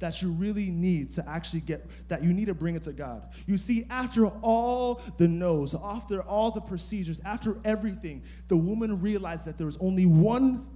that 0.00 0.20
you 0.20 0.32
really 0.32 0.70
need 0.70 1.12
to 1.12 1.28
actually 1.28 1.60
get, 1.60 1.86
that 2.08 2.24
you 2.24 2.32
need 2.32 2.46
to 2.46 2.54
bring 2.54 2.74
it 2.74 2.82
to 2.82 2.92
God. 2.92 3.22
You 3.46 3.56
see, 3.56 3.84
after 3.90 4.26
all 4.26 5.00
the 5.16 5.28
no's, 5.28 5.76
after 5.80 6.22
all 6.22 6.50
the 6.50 6.60
procedures, 6.60 7.20
after 7.24 7.56
everything, 7.64 8.24
the 8.48 8.56
woman 8.56 9.00
realized 9.00 9.44
that 9.44 9.58
there 9.58 9.66
was 9.66 9.76
only 9.76 10.06
one, 10.06 10.66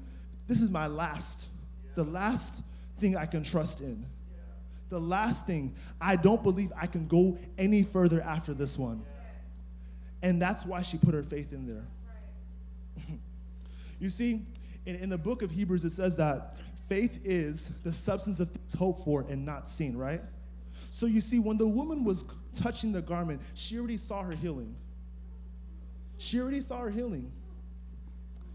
this 0.47 0.63
is 0.63 0.71
my 0.71 0.87
last, 0.87 1.49
the 1.97 2.05
last 2.05 2.63
thing 3.01 3.17
I 3.17 3.27
can 3.27 3.43
trust 3.43 3.81
in 3.81 4.07
the 4.89 5.01
last 5.01 5.47
thing, 5.47 5.75
I 6.01 6.17
don't 6.17 6.43
believe 6.43 6.73
I 6.77 6.87
can 6.87 7.07
go 7.07 7.39
any 7.57 7.83
further 7.83 8.21
after 8.23 8.55
this 8.55 8.79
one. 8.79 9.03
And 10.23 10.41
that's 10.41 10.67
why 10.67 10.83
she 10.83 10.99
put 10.99 11.15
her 11.15 11.23
faith 11.23 11.53
in 11.53 11.67
there. 11.67 11.87
you 14.01 14.11
see, 14.11 14.43
in, 14.87 14.97
in 14.97 15.11
the 15.11 15.19
book 15.19 15.43
of 15.43 15.51
Hebrews, 15.51 15.85
it 15.85 15.91
says 15.91 16.17
that 16.17 16.57
faith 16.89 17.21
is 17.25 17.71
the 17.83 17.93
substance 17.93 18.41
of 18.41 18.51
things 18.51 18.75
hoped 18.75 19.05
for 19.05 19.25
and 19.29 19.45
not 19.45 19.69
seen, 19.69 19.97
right? 19.97 20.23
So 20.91 21.07
you 21.07 21.21
see, 21.21 21.39
when 21.39 21.59
the 21.59 21.69
woman 21.69 22.05
was 22.05 22.25
touching 22.53 22.93
the 22.93 23.03
garment, 23.03 23.43
she 23.55 23.79
already 23.79 23.99
saw 23.99 24.23
her 24.23 24.33
healing. 24.33 24.75
She 26.17 26.41
already 26.41 26.61
saw 26.61 26.81
her 26.81 26.91
healing. 26.91 27.31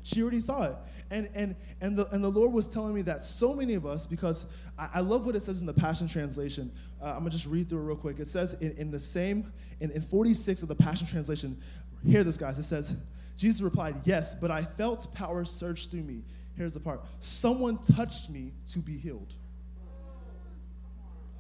She 0.03 0.21
already 0.21 0.41
saw 0.41 0.63
it. 0.63 0.75
And, 1.09 1.29
and, 1.33 1.55
and, 1.81 1.97
the, 1.97 2.07
and 2.09 2.23
the 2.23 2.29
Lord 2.29 2.51
was 2.51 2.67
telling 2.67 2.93
me 2.93 3.01
that 3.03 3.23
so 3.23 3.53
many 3.53 3.73
of 3.73 3.85
us, 3.85 4.05
because 4.05 4.45
I, 4.77 4.89
I 4.95 4.99
love 4.99 5.25
what 5.25 5.35
it 5.35 5.41
says 5.41 5.61
in 5.61 5.65
the 5.65 5.73
Passion 5.73 6.07
Translation. 6.07 6.71
Uh, 7.01 7.07
I'm 7.07 7.19
going 7.19 7.25
to 7.25 7.37
just 7.37 7.47
read 7.47 7.69
through 7.69 7.79
it 7.79 7.85
real 7.85 7.95
quick. 7.95 8.19
It 8.19 8.27
says 8.27 8.55
in, 8.55 8.73
in 8.73 8.91
the 8.91 8.99
same, 8.99 9.51
in, 9.79 9.91
in 9.91 10.01
46 10.01 10.61
of 10.61 10.67
the 10.67 10.75
Passion 10.75 11.07
Translation, 11.07 11.57
hear 12.05 12.23
this, 12.23 12.37
guys. 12.37 12.59
It 12.59 12.63
says, 12.63 12.95
Jesus 13.37 13.61
replied, 13.61 13.95
Yes, 14.03 14.35
but 14.35 14.51
I 14.51 14.63
felt 14.63 15.13
power 15.13 15.45
surge 15.45 15.89
through 15.89 16.03
me. 16.03 16.23
Here's 16.55 16.73
the 16.73 16.79
part 16.79 17.01
someone 17.19 17.77
touched 17.79 18.29
me 18.29 18.51
to 18.69 18.79
be 18.79 18.97
healed. 18.97 19.33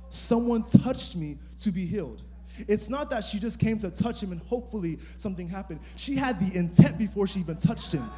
Someone 0.09 0.63
touched 0.63 1.15
me 1.15 1.37
to 1.59 1.71
be 1.71 1.85
healed. 1.85 2.21
It's 2.67 2.87
not 2.87 3.09
that 3.09 3.23
she 3.23 3.39
just 3.39 3.57
came 3.57 3.79
to 3.79 3.89
touch 3.89 4.21
him 4.21 4.31
and 4.31 4.39
hopefully 4.41 4.99
something 5.17 5.49
happened. 5.49 5.79
She 5.95 6.15
had 6.15 6.39
the 6.39 6.55
intent 6.55 6.99
before 6.99 7.25
she 7.25 7.39
even 7.39 7.57
touched 7.57 7.91
him. 7.91 8.09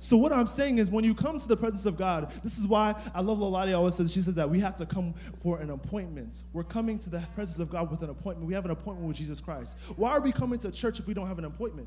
So 0.00 0.16
what 0.16 0.32
I'm 0.32 0.46
saying 0.46 0.78
is 0.78 0.90
when 0.90 1.04
you 1.04 1.14
come 1.14 1.38
to 1.38 1.46
the 1.46 1.56
presence 1.56 1.84
of 1.84 1.98
God, 1.98 2.32
this 2.42 2.58
is 2.58 2.66
why 2.66 2.94
I 3.14 3.20
love 3.20 3.38
Lolati 3.38 3.76
always 3.76 3.94
says, 3.94 4.10
she 4.10 4.22
says 4.22 4.32
that 4.34 4.48
we 4.48 4.58
have 4.60 4.74
to 4.76 4.86
come 4.86 5.14
for 5.42 5.60
an 5.60 5.68
appointment. 5.68 6.44
We're 6.54 6.64
coming 6.64 6.98
to 7.00 7.10
the 7.10 7.18
presence 7.34 7.58
of 7.58 7.68
God 7.68 7.90
with 7.90 8.02
an 8.02 8.08
appointment. 8.08 8.48
We 8.48 8.54
have 8.54 8.64
an 8.64 8.70
appointment 8.70 9.06
with 9.06 9.18
Jesus 9.18 9.42
Christ. 9.42 9.76
Why 9.96 10.12
are 10.12 10.22
we 10.22 10.32
coming 10.32 10.58
to 10.60 10.70
church 10.70 10.98
if 10.98 11.06
we 11.06 11.12
don't 11.12 11.28
have 11.28 11.38
an 11.38 11.44
appointment? 11.44 11.86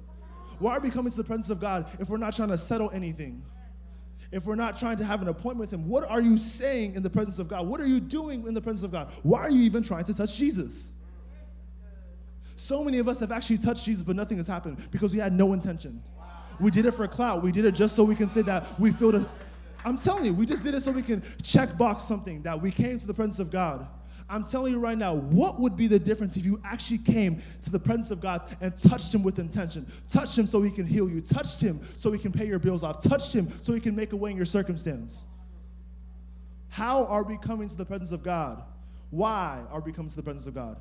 Why 0.60 0.78
are 0.78 0.80
we 0.80 0.92
coming 0.92 1.10
to 1.10 1.18
the 1.18 1.24
presence 1.24 1.50
of 1.50 1.60
God 1.60 1.88
if 2.00 2.08
we're 2.08 2.18
not 2.18 2.36
trying 2.36 2.50
to 2.50 2.58
settle 2.58 2.92
anything? 2.92 3.44
If 4.32 4.46
we're 4.46 4.56
not 4.56 4.78
trying 4.78 4.98
to 4.98 5.06
have 5.06 5.24
an 5.24 5.28
appointment 5.28 5.60
with 5.60 5.74
Him, 5.74 5.88
what 5.90 6.08
are 6.08 6.22
you 6.22 6.38
saying 6.38 6.94
in 6.94 7.02
the 7.02 7.10
presence 7.10 7.40
of 7.40 7.48
God? 7.48 7.68
What 7.68 7.82
are 7.82 7.88
you 7.88 8.00
doing 8.00 8.46
in 8.46 8.54
the 8.54 8.62
presence 8.62 8.84
of 8.84 8.92
God? 8.92 9.12
Why 9.24 9.40
are 9.40 9.50
you 9.50 9.64
even 9.64 9.82
trying 9.82 10.04
to 10.06 10.14
touch 10.14 10.38
Jesus? 10.38 10.94
So 12.56 12.84
many 12.84 13.00
of 13.00 13.08
us 13.08 13.20
have 13.22 13.32
actually 13.32 13.58
touched 13.58 13.86
Jesus, 13.86 14.04
but 14.04 14.16
nothing 14.16 14.38
has 14.38 14.46
happened 14.46 14.78
because 14.92 15.14
we 15.14 15.20
had 15.20 15.34
no 15.34 15.54
intention. 15.54 16.04
We 16.64 16.72
did 16.72 16.86
it 16.86 16.94
for 16.94 17.04
a 17.04 17.08
clout. 17.08 17.44
We 17.44 17.52
did 17.52 17.66
it 17.66 17.74
just 17.74 17.94
so 17.96 18.04
we 18.04 18.16
can 18.16 18.28
say 18.28 18.42
that 18.44 18.80
we 18.80 18.92
feel 18.94 19.12
the. 19.12 19.28
I'm 19.86 19.98
telling 19.98 20.26
you, 20.26 20.34
we 20.34 20.46
just 20.46 20.64
did 20.64 20.74
it 20.74 20.82
so 20.82 20.92
we 20.92 21.02
can 21.02 21.22
check 21.42 21.78
box 21.78 22.04
something 22.04 22.42
that 22.44 22.60
we 22.60 22.72
came 22.72 22.98
to 22.98 23.06
the 23.06 23.14
presence 23.14 23.40
of 23.40 23.52
God. 23.52 23.86
I'm 24.30 24.46
telling 24.46 24.72
you 24.72 24.80
right 24.80 24.98
now, 24.98 25.14
what 25.14 25.60
would 25.60 25.76
be 25.76 25.88
the 25.88 26.00
difference 26.00 26.38
if 26.38 26.46
you 26.46 26.62
actually 26.64 27.00
came 27.00 27.42
to 27.64 27.70
the 27.70 27.80
presence 27.80 28.10
of 28.10 28.22
God 28.22 28.44
and 28.62 28.76
touched 28.78 29.14
Him 29.14 29.24
with 29.24 29.40
intention? 29.40 29.86
Touched 30.08 30.38
Him 30.38 30.48
so 30.48 30.62
He 30.62 30.72
can 30.72 30.86
heal 30.86 31.10
you. 31.10 31.20
Touched 31.20 31.60
Him 31.60 31.82
so 31.98 32.14
He 32.14 32.18
can 32.18 32.32
pay 32.32 32.48
your 32.48 32.60
bills 32.60 32.82
off. 32.82 33.04
Touched 33.04 33.34
Him 33.36 33.50
so 33.62 33.74
He 33.74 33.82
can 33.82 33.94
make 33.94 34.14
a 34.14 34.16
way 34.16 34.32
in 34.32 34.38
your 34.38 34.46
circumstance. 34.46 35.28
How 36.70 37.06
are 37.06 37.24
we 37.24 37.38
coming 37.38 37.68
to 37.68 37.76
the 37.76 37.86
presence 37.86 38.14
of 38.14 38.24
God? 38.24 38.64
Why 39.10 39.62
are 39.70 39.82
we 39.82 39.92
coming 39.92 40.10
to 40.10 40.16
the 40.16 40.24
presence 40.24 40.48
of 40.48 40.56
God? 40.56 40.78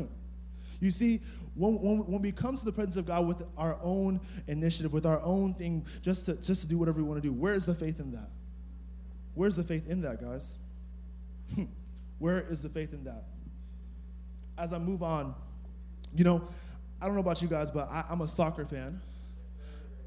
you 0.80 0.92
see, 0.92 1.20
when, 1.54 1.80
when, 1.80 1.98
when 2.06 2.22
we 2.22 2.32
come 2.32 2.56
to 2.56 2.64
the 2.64 2.72
presence 2.72 2.96
of 2.96 3.06
God 3.06 3.26
with 3.26 3.42
our 3.58 3.78
own 3.82 4.20
initiative, 4.46 4.92
with 4.92 5.06
our 5.06 5.20
own 5.22 5.54
thing, 5.54 5.86
just 6.00 6.26
to, 6.26 6.36
just 6.36 6.62
to 6.62 6.68
do 6.68 6.78
whatever 6.78 6.98
we 6.98 7.04
want 7.04 7.22
to 7.22 7.28
do, 7.28 7.32
where 7.32 7.54
is 7.54 7.66
the 7.66 7.74
faith 7.74 8.00
in 8.00 8.12
that? 8.12 8.30
Where's 9.34 9.56
the 9.56 9.62
faith 9.62 9.88
in 9.88 10.02
that, 10.02 10.20
guys? 10.22 10.56
Hmm. 11.54 11.64
Where 12.18 12.40
is 12.40 12.62
the 12.62 12.68
faith 12.68 12.92
in 12.92 13.04
that? 13.04 13.24
As 14.56 14.72
I 14.72 14.78
move 14.78 15.02
on, 15.02 15.34
you 16.14 16.24
know, 16.24 16.46
I 17.00 17.06
don't 17.06 17.14
know 17.14 17.20
about 17.20 17.42
you 17.42 17.48
guys, 17.48 17.70
but 17.70 17.88
I, 17.90 18.04
am 18.10 18.20
a 18.20 18.28
soccer 18.28 18.64
fan. 18.64 19.00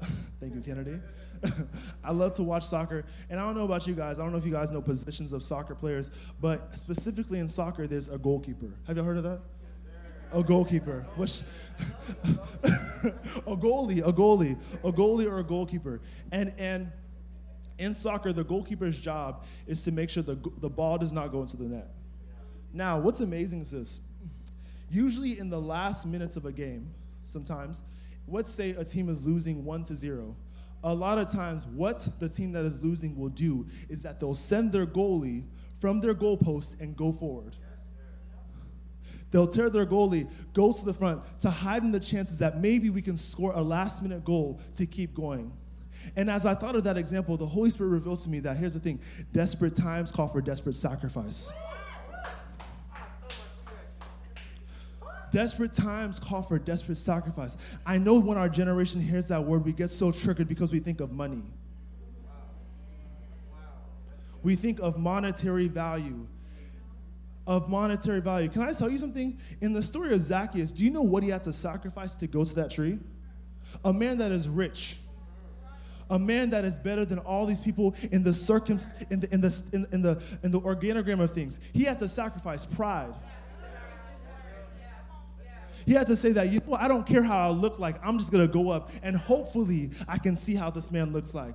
Thank 0.40 0.54
you, 0.54 0.60
Kennedy. 0.60 0.98
I 2.04 2.12
love 2.12 2.34
to 2.34 2.42
watch 2.42 2.64
soccer. 2.64 3.04
And 3.28 3.38
I 3.38 3.44
don't 3.44 3.54
know 3.54 3.64
about 3.64 3.86
you 3.86 3.94
guys. 3.94 4.18
I 4.18 4.22
don't 4.22 4.32
know 4.32 4.38
if 4.38 4.46
you 4.46 4.52
guys 4.52 4.70
know 4.70 4.80
positions 4.80 5.32
of 5.32 5.42
soccer 5.42 5.74
players, 5.74 6.10
but 6.40 6.76
specifically 6.78 7.38
in 7.38 7.48
soccer, 7.48 7.86
there's 7.86 8.08
a 8.08 8.18
goalkeeper. 8.18 8.72
Have 8.86 8.96
you 8.96 9.02
all 9.02 9.06
heard 9.06 9.18
of 9.18 9.24
that? 9.24 9.40
A 10.32 10.42
goalkeeper. 10.42 11.06
Which 11.16 11.42
a 12.64 13.56
goalie, 13.56 14.06
a 14.06 14.12
goalie, 14.12 14.58
a 14.82 14.92
goalie 14.92 15.30
or 15.30 15.38
a 15.38 15.44
goalkeeper. 15.44 16.00
And 16.32 16.52
and 16.58 16.90
in 17.78 17.94
soccer, 17.94 18.32
the 18.32 18.44
goalkeeper's 18.44 18.98
job 18.98 19.44
is 19.66 19.82
to 19.82 19.92
make 19.92 20.10
sure 20.10 20.22
the, 20.22 20.38
the 20.58 20.70
ball 20.70 20.98
does 20.98 21.12
not 21.12 21.30
go 21.30 21.42
into 21.42 21.56
the 21.56 21.64
net. 21.64 21.88
Now, 22.72 22.98
what's 22.98 23.20
amazing 23.20 23.60
is 23.62 23.70
this. 23.70 24.00
Usually 24.90 25.38
in 25.38 25.50
the 25.50 25.60
last 25.60 26.06
minutes 26.06 26.36
of 26.36 26.46
a 26.46 26.52
game, 26.52 26.90
sometimes, 27.24 27.82
let's 28.28 28.50
say 28.50 28.70
a 28.70 28.84
team 28.84 29.08
is 29.08 29.26
losing 29.26 29.64
one 29.64 29.82
to 29.84 29.94
zero. 29.94 30.36
A 30.84 30.94
lot 30.94 31.18
of 31.18 31.30
times, 31.30 31.66
what 31.66 32.08
the 32.20 32.28
team 32.28 32.52
that 32.52 32.64
is 32.64 32.84
losing 32.84 33.16
will 33.18 33.28
do 33.28 33.66
is 33.88 34.02
that 34.02 34.20
they'll 34.20 34.34
send 34.34 34.72
their 34.72 34.86
goalie 34.86 35.44
from 35.80 36.00
their 36.00 36.14
goalpost 36.14 36.80
and 36.80 36.96
go 36.96 37.12
forward. 37.12 37.56
They'll 39.30 39.46
tear 39.46 39.68
their 39.70 39.86
goalie, 39.86 40.28
goes 40.52 40.78
to 40.78 40.84
the 40.84 40.94
front 40.94 41.22
to 41.40 41.50
hide 41.50 41.82
in 41.82 41.92
the 41.92 42.00
chances 42.00 42.38
that 42.38 42.60
maybe 42.60 42.90
we 42.90 43.02
can 43.02 43.16
score 43.16 43.52
a 43.54 43.60
last 43.60 44.02
minute 44.02 44.24
goal 44.24 44.60
to 44.76 44.86
keep 44.86 45.14
going. 45.14 45.52
And 46.14 46.30
as 46.30 46.46
I 46.46 46.54
thought 46.54 46.76
of 46.76 46.84
that 46.84 46.96
example, 46.96 47.36
the 47.36 47.46
Holy 47.46 47.70
Spirit 47.70 47.90
reveals 47.90 48.22
to 48.24 48.30
me 48.30 48.40
that 48.40 48.56
here's 48.56 48.74
the 48.74 48.80
thing 48.80 49.00
desperate 49.32 49.74
times 49.74 50.12
call 50.12 50.28
for 50.28 50.40
desperate 50.40 50.74
sacrifice. 50.74 51.50
Desperate 55.32 55.72
times 55.72 56.18
call 56.20 56.42
for 56.42 56.58
desperate 56.58 56.96
sacrifice. 56.96 57.56
I 57.84 57.98
know 57.98 58.18
when 58.18 58.38
our 58.38 58.48
generation 58.48 59.00
hears 59.00 59.26
that 59.28 59.44
word, 59.44 59.64
we 59.64 59.72
get 59.72 59.90
so 59.90 60.12
triggered 60.12 60.48
because 60.48 60.72
we 60.72 60.78
think 60.78 61.00
of 61.00 61.12
money. 61.12 61.42
We 64.42 64.54
think 64.54 64.78
of 64.78 64.96
monetary 64.96 65.66
value 65.66 66.28
of 67.46 67.68
monetary 67.68 68.20
value. 68.20 68.48
Can 68.48 68.62
I 68.62 68.72
tell 68.72 68.90
you 68.90 68.98
something? 68.98 69.38
In 69.60 69.72
the 69.72 69.82
story 69.82 70.12
of 70.12 70.22
Zacchaeus, 70.22 70.72
do 70.72 70.84
you 70.84 70.90
know 70.90 71.02
what 71.02 71.22
he 71.22 71.30
had 71.30 71.44
to 71.44 71.52
sacrifice 71.52 72.14
to 72.16 72.26
go 72.26 72.44
to 72.44 72.54
that 72.56 72.70
tree? 72.70 72.98
A 73.84 73.92
man 73.92 74.18
that 74.18 74.32
is 74.32 74.48
rich. 74.48 74.98
A 76.08 76.18
man 76.18 76.50
that 76.50 76.64
is 76.64 76.78
better 76.78 77.04
than 77.04 77.18
all 77.20 77.46
these 77.46 77.60
people 77.60 77.94
in 78.12 78.22
the 78.22 78.32
circum 78.32 78.78
in 79.10 79.20
the 79.20 79.34
in 79.34 79.40
the 79.40 79.62
in, 79.72 79.86
in 79.92 80.02
the 80.02 80.22
in 80.44 80.50
the 80.52 80.60
organogram 80.60 81.20
of 81.20 81.32
things. 81.32 81.58
He 81.72 81.82
had 81.82 81.98
to 81.98 82.08
sacrifice 82.08 82.64
pride. 82.64 83.12
He 85.84 85.92
had 85.92 86.08
to 86.08 86.16
say 86.16 86.32
that, 86.32 86.52
you 86.52 86.60
know, 86.66 86.74
I 86.74 86.88
don't 86.88 87.06
care 87.06 87.22
how 87.22 87.48
I 87.48 87.50
look 87.50 87.78
like. 87.78 87.96
I'm 88.04 88.18
just 88.18 88.32
gonna 88.32 88.48
go 88.48 88.70
up 88.70 88.90
and 89.02 89.16
hopefully 89.16 89.90
I 90.08 90.18
can 90.18 90.36
see 90.36 90.54
how 90.54 90.70
this 90.70 90.90
man 90.90 91.12
looks 91.12 91.32
like. 91.34 91.54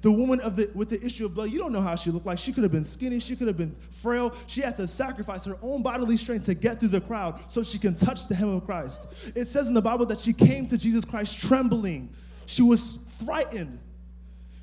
The 0.00 0.12
woman 0.12 0.40
of 0.40 0.54
the, 0.54 0.70
with 0.74 0.90
the 0.90 1.04
issue 1.04 1.26
of 1.26 1.34
blood, 1.34 1.50
you 1.50 1.58
don't 1.58 1.72
know 1.72 1.80
how 1.80 1.96
she 1.96 2.10
looked 2.10 2.26
like. 2.26 2.38
She 2.38 2.52
could 2.52 2.62
have 2.62 2.70
been 2.70 2.84
skinny, 2.84 3.18
she 3.18 3.34
could 3.34 3.48
have 3.48 3.56
been 3.56 3.74
frail. 3.90 4.32
She 4.46 4.60
had 4.60 4.76
to 4.76 4.86
sacrifice 4.86 5.44
her 5.44 5.58
own 5.60 5.82
bodily 5.82 6.16
strength 6.16 6.46
to 6.46 6.54
get 6.54 6.78
through 6.78 6.90
the 6.90 7.00
crowd 7.00 7.40
so 7.50 7.64
she 7.64 7.78
can 7.78 7.94
touch 7.94 8.28
the 8.28 8.34
hem 8.34 8.50
of 8.50 8.64
Christ. 8.64 9.06
It 9.34 9.46
says 9.46 9.66
in 9.66 9.74
the 9.74 9.82
Bible 9.82 10.06
that 10.06 10.18
she 10.18 10.32
came 10.32 10.66
to 10.66 10.78
Jesus 10.78 11.04
Christ 11.04 11.40
trembling. 11.40 12.10
She 12.46 12.62
was 12.62 13.00
frightened. 13.24 13.80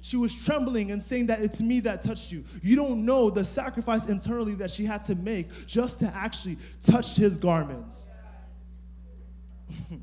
She 0.06 0.16
was 0.18 0.34
trembling 0.34 0.92
and 0.92 1.02
saying 1.02 1.26
that 1.28 1.42
it's 1.42 1.62
me 1.62 1.82
that 1.82 2.02
touched 2.02 2.32
you. 2.32 2.46
You 2.62 2.76
don't 2.76 3.06
know 3.06 3.30
the 3.30 3.44
sacrifice 3.44 4.06
internally 4.06 4.54
that 4.54 4.72
she 4.72 4.86
had 4.86 5.04
to 5.06 5.16
make 5.16 5.50
just 5.66 6.00
to 6.00 6.16
actually 6.16 6.60
touch 6.82 7.16
his 7.16 7.38
garment. 7.38 7.96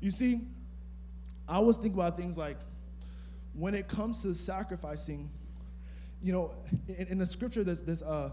you 0.00 0.10
see, 0.10 0.40
I 1.46 1.56
always 1.56 1.76
think 1.76 1.94
about 1.94 2.16
things 2.16 2.36
like 2.36 2.56
when 3.54 3.74
it 3.74 3.88
comes 3.88 4.22
to 4.22 4.34
sacrificing, 4.34 5.30
you 6.22 6.32
know, 6.32 6.54
in, 6.88 7.06
in 7.08 7.18
the 7.18 7.26
scripture, 7.26 7.64
there's, 7.64 7.82
there's 7.82 8.02
uh, 8.02 8.30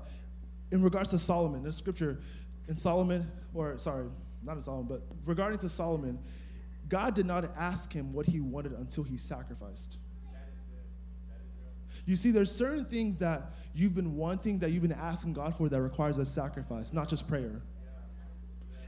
in 0.71 0.81
regards 0.81 1.09
to 1.09 1.19
Solomon, 1.19 1.63
the 1.63 1.71
scripture 1.71 2.19
in 2.67 2.75
Solomon, 2.75 3.29
or 3.53 3.77
sorry, 3.77 4.07
not 4.43 4.55
in 4.55 4.61
Solomon, 4.61 4.87
but 4.87 5.01
regarding 5.25 5.59
to 5.59 5.69
Solomon, 5.69 6.19
God 6.87 7.15
did 7.15 7.25
not 7.25 7.55
ask 7.57 7.91
him 7.91 8.13
what 8.13 8.25
he 8.25 8.39
wanted 8.39 8.73
until 8.73 9.03
he 9.03 9.17
sacrificed. 9.17 9.97
You 12.05 12.15
see, 12.15 12.31
there's 12.31 12.51
certain 12.51 12.85
things 12.85 13.17
that 13.19 13.51
you've 13.73 13.95
been 13.95 14.15
wanting, 14.15 14.59
that 14.59 14.71
you've 14.71 14.83
been 14.83 14.91
asking 14.91 15.33
God 15.33 15.55
for, 15.55 15.69
that 15.69 15.81
requires 15.81 16.17
a 16.19 16.25
sacrifice, 16.25 16.93
not 16.93 17.09
just 17.09 17.27
prayer. 17.27 17.61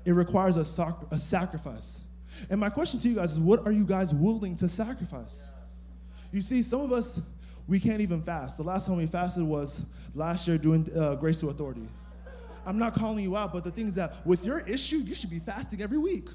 It 0.05 0.11
requires 0.11 0.55
a, 0.55 0.63
sac- 0.63 1.11
a 1.11 1.17
sacrifice. 1.17 2.01
And 2.49 2.59
my 2.59 2.69
question 2.69 2.99
to 2.99 3.09
you 3.09 3.15
guys 3.15 3.31
is 3.33 3.39
what 3.39 3.65
are 3.65 3.71
you 3.71 3.85
guys 3.85 4.13
willing 4.13 4.55
to 4.57 4.69
sacrifice? 4.69 5.51
You 6.31 6.41
see, 6.41 6.61
some 6.61 6.81
of 6.81 6.91
us, 6.91 7.21
we 7.67 7.79
can't 7.79 8.01
even 8.01 8.21
fast. 8.21 8.57
The 8.57 8.63
last 8.63 8.87
time 8.87 8.97
we 8.97 9.05
fasted 9.05 9.43
was 9.43 9.83
last 10.13 10.47
year 10.47 10.57
doing 10.57 10.87
uh, 10.97 11.15
Grace 11.15 11.39
to 11.41 11.49
Authority. 11.49 11.87
I'm 12.65 12.77
not 12.77 12.93
calling 12.93 13.23
you 13.23 13.35
out, 13.37 13.53
but 13.53 13.63
the 13.63 13.71
thing 13.71 13.87
is 13.87 13.95
that 13.95 14.25
with 14.25 14.45
your 14.45 14.59
issue, 14.59 14.97
you 14.97 15.13
should 15.13 15.29
be 15.29 15.39
fasting 15.39 15.81
every 15.81 15.97
week. 15.97 16.27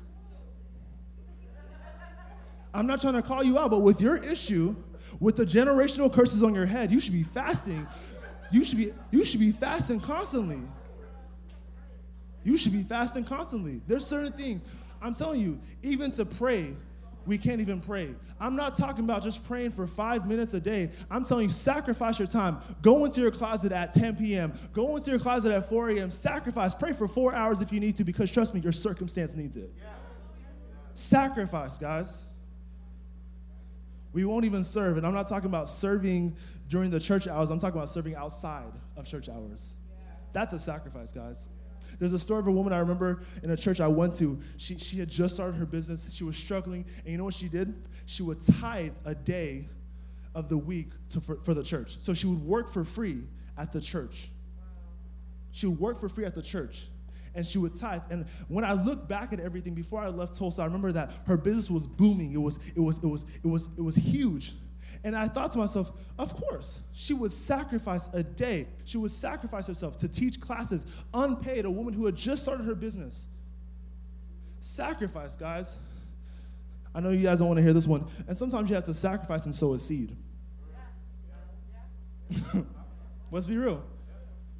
I'm 2.75 2.87
not 2.87 3.03
trying 3.03 3.15
to 3.15 3.23
call 3.23 3.43
you 3.43 3.59
out, 3.59 3.71
but 3.71 3.81
with 3.81 4.01
your 4.01 4.17
issue, 4.17 4.75
with 5.21 5.37
the 5.37 5.45
generational 5.45 6.13
curses 6.13 6.43
on 6.43 6.55
your 6.55 6.65
head, 6.65 6.91
you 6.91 7.01
should 7.01 7.13
be 7.13 7.23
fasting. 7.23 7.87
You 8.51 8.65
should 8.65 8.79
be, 8.79 8.93
you 9.11 9.25
should 9.25 9.41
be 9.41 9.51
fasting 9.53 10.01
constantly. 10.01 10.61
You 12.45 12.57
should 12.57 12.73
be 12.73 12.83
fasting 12.83 13.25
constantly. 13.25 13.83
There's 13.87 14.07
certain 14.07 14.33
things. 14.33 14.65
I'm 15.01 15.15
telling 15.15 15.41
you, 15.41 15.61
even 15.83 16.11
to 16.13 16.25
pray, 16.25 16.75
we 17.27 17.39
can't 17.39 17.61
even 17.61 17.81
pray. 17.81 18.15
I'm 18.41 18.57
not 18.57 18.75
talking 18.77 19.05
about 19.05 19.23
just 19.23 19.45
praying 19.47 19.73
for 19.73 19.87
five 19.87 20.27
minutes 20.27 20.55
a 20.55 20.61
day. 20.61 20.91
I'm 21.11 21.25
telling 21.25 21.45
you, 21.45 21.51
sacrifice 21.51 22.19
your 22.19 22.29
time. 22.29 22.59
Go 22.83 23.05
into 23.05 23.21
your 23.21 23.31
closet 23.31 23.73
at 23.73 23.93
10 23.93 24.17
p.m., 24.17 24.53
go 24.73 24.97
into 24.97 25.11
your 25.11 25.21
closet 25.21 25.53
at 25.53 25.69
4 25.69 25.91
a.m., 25.91 26.11
sacrifice. 26.11 26.75
Pray 26.75 26.93
for 26.93 27.07
four 27.07 27.35
hours 27.35 27.61
if 27.61 27.73
you 27.73 27.81
need 27.81 27.97
to, 27.99 28.05
because 28.05 28.31
trust 28.31 28.55
me, 28.55 28.61
your 28.61 28.73
circumstance 28.73 29.35
needs 29.37 29.57
it. 29.57 29.73
Sacrifice, 30.95 31.79
guys. 31.79 32.25
We 34.13 34.25
won't 34.25 34.45
even 34.45 34.63
serve. 34.63 34.99
And 34.99 35.07
I'm 35.07 35.15
not 35.15 35.29
talking 35.29 35.47
about 35.47 35.71
serving 35.71 36.37
during 36.69 36.91
the 36.91 37.01
church 37.01 37.29
hours, 37.29 37.51
I'm 37.51 37.59
talking 37.59 37.77
about 37.77 37.91
serving 37.91 38.15
outside 38.15 38.73
of 38.97 39.05
church 39.05 39.29
hours. 39.29 39.77
That's 40.33 40.55
a 40.55 40.59
sacrifice, 40.59 41.13
guys. 41.13 41.47
There's 42.03 42.15
a 42.15 42.19
story 42.19 42.41
of 42.41 42.49
a 42.49 42.51
woman 42.51 42.73
I 42.73 42.79
remember 42.79 43.23
in 43.45 43.51
a 43.51 43.57
church 43.57 43.81
I 43.81 43.87
went 43.87 44.17
to. 44.17 44.41
She, 44.57 44.77
she 44.77 44.99
had 44.99 45.09
just 45.09 45.35
started 45.35 45.55
her 45.55 45.65
business. 45.65 46.13
She 46.13 46.25
was 46.25 46.37
struggling. 46.37 46.85
And 47.05 47.13
you 47.13 47.17
know 47.17 47.23
what 47.23 47.35
she 47.35 47.49
did? 47.49 47.87
She 48.07 48.25
would 48.25 48.41
tithe 48.41 48.95
a 49.05 49.15
day 49.15 49.69
of 50.35 50.49
the 50.49 50.59
week 50.59 50.89
to, 51.11 51.21
for, 51.21 51.37
for 51.45 51.55
the 51.55 51.63
church. 51.63 52.01
So 52.01 52.13
she 52.13 52.27
would 52.27 52.43
work 52.43 52.73
for 52.73 52.85
free 52.85 53.23
at 53.57 53.73
the 53.73 53.81
church. 53.81 54.33
She 55.53 55.69
would 55.69 55.79
work 55.79 56.01
for 56.01 56.09
free 56.09 56.25
at 56.25 56.35
the 56.35 56.43
church 56.43 56.89
and 57.37 57.47
she 57.47 57.59
would 57.59 57.77
tithe. 57.77 58.03
And 58.11 58.27
when 58.49 58.65
I 58.65 58.73
look 58.73 59.07
back 59.07 59.33
at 59.33 59.39
everything 59.39 59.73
before 59.73 60.01
I 60.01 60.09
left 60.09 60.35
Tulsa, 60.35 60.63
I 60.63 60.65
remember 60.65 60.91
that 60.91 61.13
her 61.29 61.37
business 61.37 61.71
was 61.71 61.87
booming. 61.87 62.33
It 62.33 62.43
was, 62.43 62.59
it 62.75 62.81
was, 62.81 62.99
it 62.99 63.07
was, 63.07 63.27
it 63.45 63.47
was, 63.47 63.69
it 63.79 63.81
was 63.81 63.95
huge. 63.95 64.55
And 65.05 65.17
I 65.17 65.27
thought 65.27 65.53
to 65.53 65.59
myself, 65.59 65.91
of 66.19 66.35
course, 66.35 66.81
she 66.93 67.13
would 67.13 67.33
sacrifice 67.33 68.09
a 68.13 68.23
day. 68.23 68.69
She 68.85 68.99
would 68.99 69.11
sacrifice 69.11 69.67
herself 69.67 69.97
to 69.99 70.09
teach 70.09 70.41
classes 70.41 70.87
unpaid, 71.13 71.65
a 71.65 71.71
woman 71.71 71.93
who 71.93 72.07
had 72.07 72.15
just 72.15 72.43
started 72.43 72.65
her 72.65 72.75
business. 72.75 73.29
Sacrifice, 74.61 75.35
guys. 75.35 75.79
I 76.95 77.01
know 77.01 77.11
you 77.11 77.23
guys 77.23 77.41
don't 77.41 77.49
want 77.49 77.59
to 77.59 77.63
hear 77.63 77.73
this 77.73 77.87
one. 77.87 78.07
And 78.29 78.39
sometimes 78.39 78.69
you 78.69 78.77
have 78.77 78.85
to 78.85 78.95
sacrifice 78.95 79.45
and 79.45 79.55
sow 79.55 79.73
a 79.75 79.79
seed. 79.79 80.17
Let's 83.31 83.47
be 83.47 83.57
real 83.57 83.83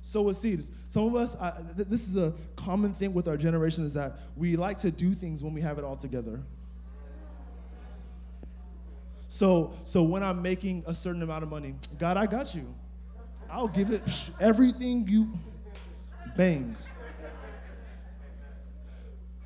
sow 0.03 0.29
a 0.29 0.35
seed. 0.35 0.65
Some 0.89 1.07
of 1.07 1.15
us, 1.15 1.37
I, 1.37 1.53
th- 1.77 1.89
this 1.89 2.07
is 2.09 2.17
a 2.17 2.35
common 2.57 2.93
thing 2.93 3.15
with 3.15 3.29
our 3.29 3.37
generation, 3.37 3.87
is 3.87 3.95
that 3.95 4.19
we 4.37 4.57
like 4.57 4.79
to 4.79 4.91
do 4.91 5.15
things 5.15 5.43
when 5.43 5.55
we 5.55 5.63
have 5.63 5.79
it 5.79 5.85
all 5.85 5.97
together. 5.97 6.43
So, 9.33 9.73
so 9.85 10.03
when 10.03 10.23
I'm 10.23 10.43
making 10.43 10.85
a 10.87 10.95
certain 10.95 11.23
amount 11.23 11.43
of 11.43 11.49
money, 11.49 11.75
God, 11.99 12.19
I 12.19 12.27
got 12.27 12.55
you. 12.55 12.67
I'll 13.51 13.67
give 13.67 13.91
it 13.91 14.31
everything 14.39 15.09
you 15.09 15.33
bang. 16.37 16.77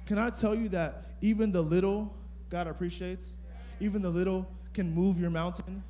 Can 0.07 0.19
I 0.19 0.31
tell 0.31 0.57
you 0.57 0.69
that 0.71 1.13
even 1.21 1.53
the 1.53 1.63
little 1.63 2.13
God 2.51 2.67
appreciates, 2.67 3.37
even 3.79 4.03
the 4.03 4.11
little 4.11 4.51
can 4.75 4.93
move 4.93 5.21
your 5.21 5.31
mountain? 5.31 5.85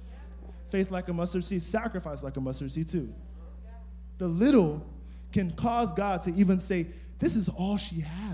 Faith 0.69 0.91
like 0.91 1.09
a 1.09 1.15
mustard 1.15 1.47
seed, 1.47 1.63
sacrifice 1.63 2.23
like 2.23 2.37
a 2.37 2.41
mustard 2.41 2.71
seed 2.73 2.89
too 2.89 3.11
the 4.19 4.29
little 4.29 4.85
can 5.33 5.51
cause 5.53 5.93
God 5.95 6.21
to 6.23 6.35
even 6.35 6.61
say, 6.61 6.87
This 7.19 7.35
is 7.35 7.49
all 7.49 7.79
she 7.79 8.01
has. 8.01 8.26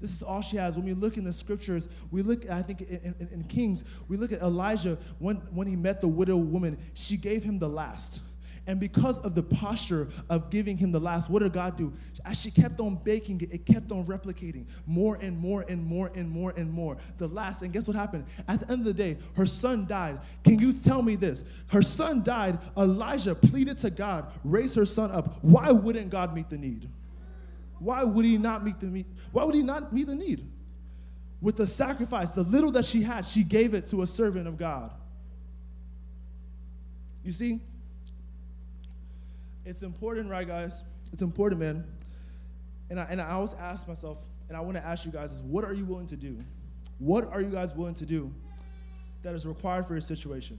This 0.00 0.14
is 0.14 0.22
all 0.22 0.40
she 0.40 0.56
has. 0.56 0.76
When 0.76 0.86
we 0.86 0.94
look 0.94 1.16
in 1.16 1.24
the 1.24 1.32
scriptures, 1.32 1.88
we 2.10 2.22
look, 2.22 2.48
I 2.48 2.62
think, 2.62 2.82
in, 2.82 3.14
in, 3.20 3.28
in, 3.32 3.44
Kings, 3.44 3.84
we 4.08 4.16
look 4.16 4.32
at 4.32 4.40
Elijah 4.40 4.98
when, 5.18 5.36
when 5.52 5.66
he 5.66 5.76
met 5.76 6.00
the 6.00 6.08
widow 6.08 6.36
woman, 6.36 6.78
she 6.94 7.16
gave 7.16 7.44
him 7.44 7.58
the 7.58 7.68
last. 7.68 8.20
And 8.66 8.78
because 8.78 9.18
of 9.20 9.34
the 9.34 9.42
posture 9.42 10.08
of 10.28 10.50
giving 10.50 10.76
him 10.76 10.92
the 10.92 11.00
last, 11.00 11.28
what 11.28 11.42
did 11.42 11.52
God 11.52 11.76
do? 11.76 11.92
As 12.24 12.40
she 12.40 12.50
kept 12.50 12.78
on 12.80 12.96
baking 13.02 13.40
it, 13.40 13.52
it 13.52 13.66
kept 13.66 13.90
on 13.90 14.04
replicating 14.04 14.66
more 14.86 15.18
and 15.20 15.36
more 15.36 15.64
and 15.68 15.84
more 15.84 16.10
and 16.14 16.30
more 16.30 16.52
and 16.56 16.70
more. 16.70 16.96
The 17.18 17.26
last, 17.26 17.62
and 17.62 17.72
guess 17.72 17.86
what 17.86 17.96
happened? 17.96 18.26
At 18.48 18.60
the 18.60 18.72
end 18.72 18.80
of 18.80 18.86
the 18.86 18.94
day, 18.94 19.18
her 19.34 19.46
son 19.46 19.86
died. 19.86 20.20
Can 20.44 20.58
you 20.58 20.72
tell 20.72 21.02
me 21.02 21.16
this? 21.16 21.42
Her 21.68 21.82
son 21.82 22.22
died. 22.22 22.58
Elijah 22.76 23.34
pleaded 23.34 23.78
to 23.78 23.90
God, 23.90 24.30
raise 24.44 24.74
her 24.74 24.86
son 24.86 25.10
up. 25.10 25.42
Why 25.42 25.72
wouldn't 25.72 26.10
God 26.10 26.34
meet 26.34 26.50
the 26.50 26.58
need? 26.58 26.88
Why 27.80 28.04
would 28.04 28.24
he 28.24 28.38
not 28.38 28.62
meet 28.64 28.78
the 28.78 28.86
need? 28.86 29.06
Why 29.32 29.42
would 29.42 29.54
he 29.54 29.62
not 29.62 29.92
meet 29.92 30.06
the 30.06 30.14
need? 30.14 30.46
With 31.40 31.56
the 31.56 31.66
sacrifice, 31.66 32.32
the 32.32 32.42
little 32.42 32.70
that 32.72 32.84
she 32.84 33.02
had, 33.02 33.24
she 33.24 33.42
gave 33.42 33.74
it 33.74 33.86
to 33.88 34.02
a 34.02 34.06
servant 34.06 34.46
of 34.46 34.58
God. 34.58 34.92
You 37.24 37.32
see, 37.32 37.60
it's 39.64 39.82
important, 39.82 40.30
right, 40.30 40.46
guys? 40.46 40.84
It's 41.12 41.22
important, 41.22 41.60
man. 41.60 41.84
And 42.90 43.00
I, 43.00 43.04
and 43.04 43.20
I 43.20 43.30
always 43.30 43.54
ask 43.54 43.88
myself, 43.88 44.26
and 44.48 44.56
I 44.56 44.60
want 44.60 44.76
to 44.76 44.84
ask 44.84 45.06
you 45.06 45.12
guys, 45.12 45.32
is 45.32 45.42
what 45.42 45.64
are 45.64 45.72
you 45.72 45.86
willing 45.86 46.06
to 46.08 46.16
do? 46.16 46.42
What 46.98 47.32
are 47.32 47.40
you 47.40 47.50
guys 47.50 47.74
willing 47.74 47.94
to 47.94 48.06
do 48.06 48.32
that 49.22 49.34
is 49.34 49.46
required 49.46 49.86
for 49.86 49.94
your 49.94 50.02
situation? 50.02 50.58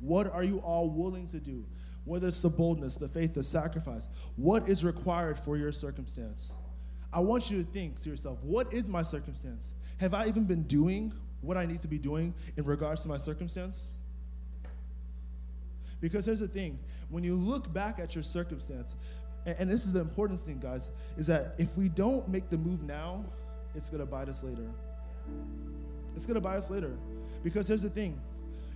What 0.00 0.32
are 0.32 0.44
you 0.44 0.58
all 0.58 0.90
willing 0.90 1.26
to 1.28 1.40
do? 1.40 1.64
Whether 2.04 2.28
it's 2.28 2.40
the 2.40 2.48
boldness, 2.48 2.96
the 2.96 3.08
faith, 3.08 3.34
the 3.34 3.42
sacrifice, 3.42 4.08
what 4.36 4.68
is 4.68 4.84
required 4.84 5.38
for 5.38 5.56
your 5.56 5.72
circumstance? 5.72 6.54
I 7.12 7.20
want 7.20 7.50
you 7.50 7.62
to 7.62 7.64
think 7.64 8.00
to 8.00 8.10
yourself, 8.10 8.38
what 8.42 8.72
is 8.72 8.88
my 8.88 9.02
circumstance? 9.02 9.74
Have 9.98 10.14
I 10.14 10.26
even 10.26 10.44
been 10.44 10.62
doing 10.62 11.12
what 11.40 11.56
I 11.56 11.66
need 11.66 11.80
to 11.82 11.88
be 11.88 11.98
doing 11.98 12.34
in 12.56 12.64
regards 12.64 13.02
to 13.02 13.08
my 13.08 13.16
circumstance? 13.16 13.96
Because 16.00 16.24
here's 16.26 16.40
the 16.40 16.48
thing 16.48 16.78
when 17.10 17.24
you 17.24 17.34
look 17.34 17.72
back 17.72 17.98
at 17.98 18.14
your 18.14 18.22
circumstance, 18.22 18.94
and, 19.44 19.56
and 19.58 19.70
this 19.70 19.84
is 19.84 19.92
the 19.92 20.00
important 20.00 20.40
thing, 20.40 20.58
guys, 20.58 20.90
is 21.18 21.26
that 21.26 21.54
if 21.58 21.76
we 21.76 21.88
don't 21.88 22.28
make 22.28 22.48
the 22.48 22.56
move 22.56 22.82
now, 22.82 23.24
it's 23.74 23.90
gonna 23.90 24.06
bite 24.06 24.28
us 24.28 24.42
later. 24.42 24.68
It's 26.16 26.26
gonna 26.26 26.40
bite 26.40 26.56
us 26.56 26.70
later. 26.70 26.96
Because 27.42 27.68
here's 27.68 27.82
the 27.82 27.90
thing 27.90 28.20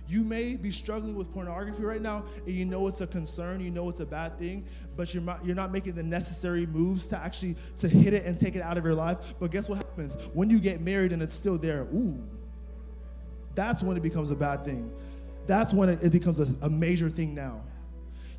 you 0.07 0.23
may 0.23 0.55
be 0.55 0.71
struggling 0.71 1.15
with 1.15 1.31
pornography 1.33 1.83
right 1.83 2.01
now 2.01 2.23
and 2.45 2.55
you 2.55 2.65
know 2.65 2.87
it's 2.87 3.01
a 3.01 3.07
concern 3.07 3.59
you 3.59 3.71
know 3.71 3.89
it's 3.89 3.99
a 3.99 4.05
bad 4.05 4.37
thing 4.37 4.65
but 4.95 5.13
you're 5.13 5.23
not, 5.23 5.45
you're 5.45 5.55
not 5.55 5.71
making 5.71 5.93
the 5.93 6.03
necessary 6.03 6.65
moves 6.65 7.07
to 7.07 7.17
actually 7.17 7.55
to 7.77 7.87
hit 7.87 8.13
it 8.13 8.25
and 8.25 8.39
take 8.39 8.55
it 8.55 8.61
out 8.61 8.77
of 8.77 8.85
your 8.85 8.93
life. 8.93 9.17
But 9.39 9.51
guess 9.51 9.67
what 9.67 9.77
happens? 9.77 10.15
When 10.33 10.49
you 10.49 10.59
get 10.59 10.79
married 10.81 11.11
and 11.11 11.21
it's 11.21 11.35
still 11.35 11.57
there 11.57 11.83
ooh 11.93 12.23
that's 13.55 13.81
when 13.81 13.97
it 13.97 14.03
becomes 14.03 14.31
a 14.31 14.35
bad 14.35 14.63
thing. 14.65 14.91
That's 15.47 15.73
when 15.73 15.89
it, 15.89 16.03
it 16.03 16.11
becomes 16.11 16.39
a, 16.39 16.65
a 16.65 16.69
major 16.69 17.09
thing 17.09 17.33
now. 17.33 17.61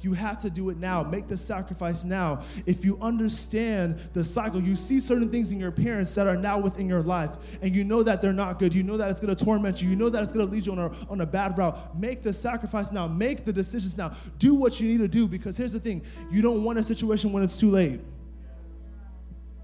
You 0.00 0.12
have 0.12 0.38
to 0.38 0.50
do 0.50 0.70
it 0.70 0.78
now. 0.78 1.02
Make 1.02 1.28
the 1.28 1.36
sacrifice 1.36 2.04
now. 2.04 2.42
If 2.66 2.84
you 2.84 2.98
understand 3.00 3.98
the 4.12 4.24
cycle, 4.24 4.60
you 4.60 4.76
see 4.76 5.00
certain 5.00 5.30
things 5.30 5.52
in 5.52 5.60
your 5.60 5.70
parents 5.70 6.14
that 6.14 6.26
are 6.26 6.36
now 6.36 6.58
within 6.58 6.88
your 6.88 7.02
life, 7.02 7.30
and 7.62 7.74
you 7.74 7.84
know 7.84 8.02
that 8.02 8.22
they're 8.22 8.32
not 8.32 8.58
good. 8.58 8.74
You 8.74 8.82
know 8.82 8.96
that 8.96 9.10
it's 9.10 9.20
going 9.20 9.34
to 9.34 9.44
torment 9.44 9.82
you. 9.82 9.88
You 9.88 9.96
know 9.96 10.08
that 10.08 10.22
it's 10.22 10.32
going 10.32 10.46
to 10.46 10.52
lead 10.52 10.66
you 10.66 10.72
on 10.72 10.78
a, 10.78 10.90
on 11.10 11.20
a 11.20 11.26
bad 11.26 11.56
route. 11.58 11.98
Make 11.98 12.22
the 12.22 12.32
sacrifice 12.32 12.92
now. 12.92 13.06
Make 13.06 13.44
the 13.44 13.52
decisions 13.52 13.96
now. 13.96 14.14
Do 14.38 14.54
what 14.54 14.80
you 14.80 14.88
need 14.88 14.98
to 14.98 15.08
do 15.08 15.26
because 15.26 15.56
here's 15.56 15.72
the 15.72 15.80
thing 15.80 16.02
you 16.30 16.42
don't 16.42 16.64
want 16.64 16.78
a 16.78 16.82
situation 16.82 17.32
when 17.32 17.42
it's 17.42 17.58
too 17.58 17.70
late. 17.70 18.00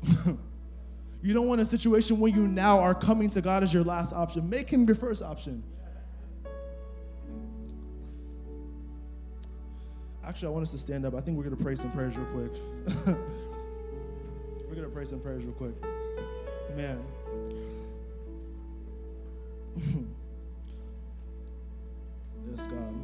you 1.22 1.32
don't 1.32 1.46
want 1.46 1.60
a 1.60 1.66
situation 1.66 2.18
where 2.18 2.30
you 2.30 2.48
now 2.48 2.78
are 2.80 2.94
coming 2.94 3.28
to 3.30 3.40
God 3.40 3.62
as 3.62 3.72
your 3.72 3.84
last 3.84 4.12
option. 4.12 4.48
Make 4.48 4.70
Him 4.70 4.86
your 4.86 4.96
first 4.96 5.22
option. 5.22 5.62
Actually, 10.24 10.48
I 10.48 10.50
want 10.52 10.62
us 10.62 10.70
to 10.70 10.78
stand 10.78 11.04
up. 11.04 11.14
I 11.14 11.20
think 11.20 11.37
we're 11.37 11.42
going 11.44 11.56
to 11.56 11.62
pray 11.62 11.74
some 11.74 11.90
prayers 11.90 12.16
real 12.16 12.26
quick. 12.26 12.52
we're 13.06 14.74
going 14.74 14.82
to 14.82 14.88
pray 14.88 15.04
some 15.04 15.18
prayers 15.20 15.44
real 15.44 15.52
quick. 15.54 15.74
Man. 16.76 17.02
yes, 22.50 22.66
God. 22.68 22.94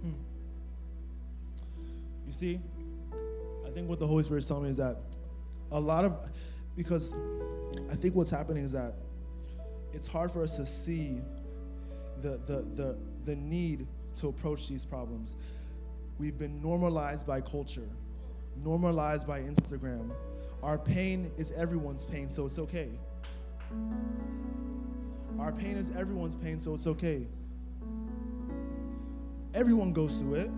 Hmm. 0.00 0.12
You 2.26 2.32
see, 2.32 2.60
I 3.66 3.70
think 3.70 3.88
what 3.88 3.98
the 3.98 4.06
Holy 4.06 4.22
Spirit 4.22 4.44
is 4.44 4.48
telling 4.48 4.62
me 4.64 4.70
is 4.70 4.76
that 4.76 4.98
a 5.72 5.80
lot 5.80 6.04
of, 6.04 6.30
because 6.76 7.14
I 7.90 7.96
think 7.96 8.14
what's 8.14 8.30
happening 8.30 8.64
is 8.64 8.70
that 8.72 8.94
it's 9.92 10.06
hard 10.06 10.30
for 10.30 10.42
us 10.42 10.54
to 10.56 10.64
see 10.64 11.20
the, 12.20 12.40
the, 12.46 12.64
the, 12.74 12.96
the 13.24 13.34
need 13.34 13.88
to 14.16 14.28
approach 14.28 14.68
these 14.68 14.84
problems. 14.84 15.36
We've 16.18 16.38
been 16.38 16.60
normalized 16.62 17.26
by 17.26 17.40
culture, 17.40 17.88
normalized 18.62 19.26
by 19.26 19.40
Instagram. 19.40 20.10
Our 20.62 20.78
pain 20.78 21.30
is 21.36 21.52
everyone's 21.52 22.04
pain, 22.04 22.30
so 22.30 22.46
it's 22.46 22.58
okay. 22.58 22.88
Our 25.38 25.52
pain 25.52 25.76
is 25.76 25.90
everyone's 25.96 26.36
pain, 26.36 26.60
so 26.60 26.74
it's 26.74 26.86
okay. 26.86 27.26
Everyone 29.52 29.92
goes 29.92 30.20
through 30.20 30.34
it. 30.34 30.50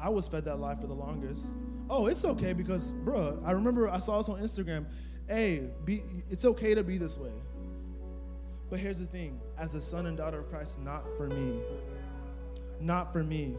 I 0.00 0.08
was 0.08 0.26
fed 0.26 0.44
that 0.44 0.58
lie 0.58 0.74
for 0.74 0.86
the 0.86 0.94
longest. 0.94 1.56
Oh, 1.88 2.06
it's 2.06 2.24
okay 2.24 2.52
because, 2.52 2.92
bruh, 3.04 3.42
I 3.44 3.52
remember 3.52 3.88
I 3.88 3.98
saw 4.00 4.18
this 4.18 4.28
on 4.28 4.40
Instagram. 4.40 4.86
hey, 5.28 5.70
be, 5.84 6.02
it's 6.28 6.44
okay 6.44 6.74
to 6.74 6.82
be 6.82 6.98
this 6.98 7.16
way. 7.16 7.32
But 8.70 8.80
here's 8.80 8.98
the 8.98 9.06
thing 9.06 9.40
as 9.58 9.74
a 9.74 9.80
son 9.80 10.06
and 10.06 10.16
daughter 10.16 10.40
of 10.40 10.50
Christ, 10.50 10.80
not 10.80 11.04
for 11.16 11.28
me. 11.28 11.60
Not 12.80 13.12
for 13.12 13.22
me. 13.22 13.56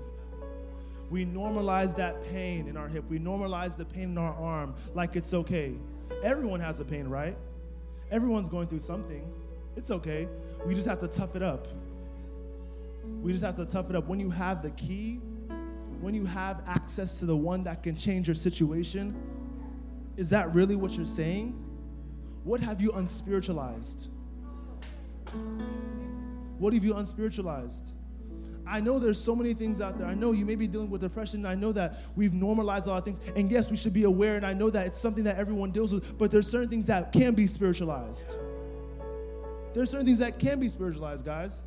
We 1.10 1.26
normalize 1.26 1.96
that 1.98 2.24
pain 2.26 2.68
in 2.68 2.78
our 2.78 2.88
hip. 2.88 3.04
We 3.10 3.20
normalize 3.20 3.78
the 3.78 3.86
pain 3.86 4.10
in 4.10 4.18
our 4.18 4.34
arm 4.34 4.76
like 4.94 5.16
it's 5.16 5.34
okay. 5.34 5.76
Everyone 6.24 6.60
has 6.60 6.78
the 6.78 6.86
pain, 6.86 7.08
right? 7.08 7.38
Everyone's 8.12 8.50
going 8.50 8.68
through 8.68 8.80
something. 8.80 9.32
It's 9.76 9.92
okay. 9.92 10.28
We 10.66 10.74
just 10.74 10.88
have 10.88 11.00
to 11.00 11.08
tough 11.08 11.36
it 11.36 11.44
up. 11.44 11.68
We 13.22 13.32
just 13.32 13.44
have 13.44 13.56
to 13.56 13.66
tough 13.66 13.90
it 13.90 13.96
up. 13.96 14.08
When 14.08 14.20
you 14.20 14.30
have 14.32 14.64
the 14.64 14.72
key, 14.72 15.20
when 16.02 16.14
you 16.14 16.26
have 16.26 16.64
access 16.68 17.20
to 17.20 17.26
the 17.26 17.36
one 17.36 17.64
that 17.64 17.84
can 17.84 17.96
change 17.96 18.28
your 18.28 18.36
situation, 18.36 19.16
is 20.18 20.30
that 20.30 20.54
really 20.54 20.76
what 20.76 20.94
you're 20.94 21.06
saying? 21.06 21.54
What 22.44 22.62
have 22.62 22.82
you 22.82 22.92
unspiritualized? 22.92 24.08
What 26.58 26.74
have 26.74 26.84
you 26.84 26.94
unspiritualized? 26.94 27.94
I 28.68 28.80
know 28.80 28.98
there's 28.98 29.22
so 29.22 29.36
many 29.36 29.54
things 29.54 29.80
out 29.80 29.98
there. 29.98 30.08
I 30.08 30.16
know 30.16 30.32
you 30.32 30.46
may 30.46 30.56
be 30.56 30.68
dealing 30.68 30.90
with 30.90 31.02
depression. 31.02 31.46
I 31.46 31.56
know 31.56 31.72
that 31.74 32.00
we've 32.16 32.34
normalized 32.34 32.88
a 32.88 32.90
lot 32.90 32.98
of 32.98 33.06
things. 33.06 33.20
And 33.36 33.52
yes, 33.52 33.70
we 33.70 33.78
should 33.78 33.94
be 33.94 34.06
aware. 34.06 34.38
And 34.38 34.46
I 34.46 34.54
know 34.54 34.70
that 34.72 34.88
it's 34.88 35.00
something 35.00 35.24
that 35.26 35.38
everyone 35.38 35.72
deals 35.72 35.94
with. 35.94 36.18
But 36.18 36.32
there's 36.32 36.48
certain 36.48 36.70
things 36.70 36.88
that 36.88 37.12
can 37.12 37.36
be 37.36 37.46
spiritualized. 37.46 38.38
There's 39.74 39.92
certain 39.92 40.06
things 40.06 40.20
that 40.20 40.40
can 40.40 40.60
be 40.60 40.70
spiritualized, 40.70 41.26
guys. 41.26 41.62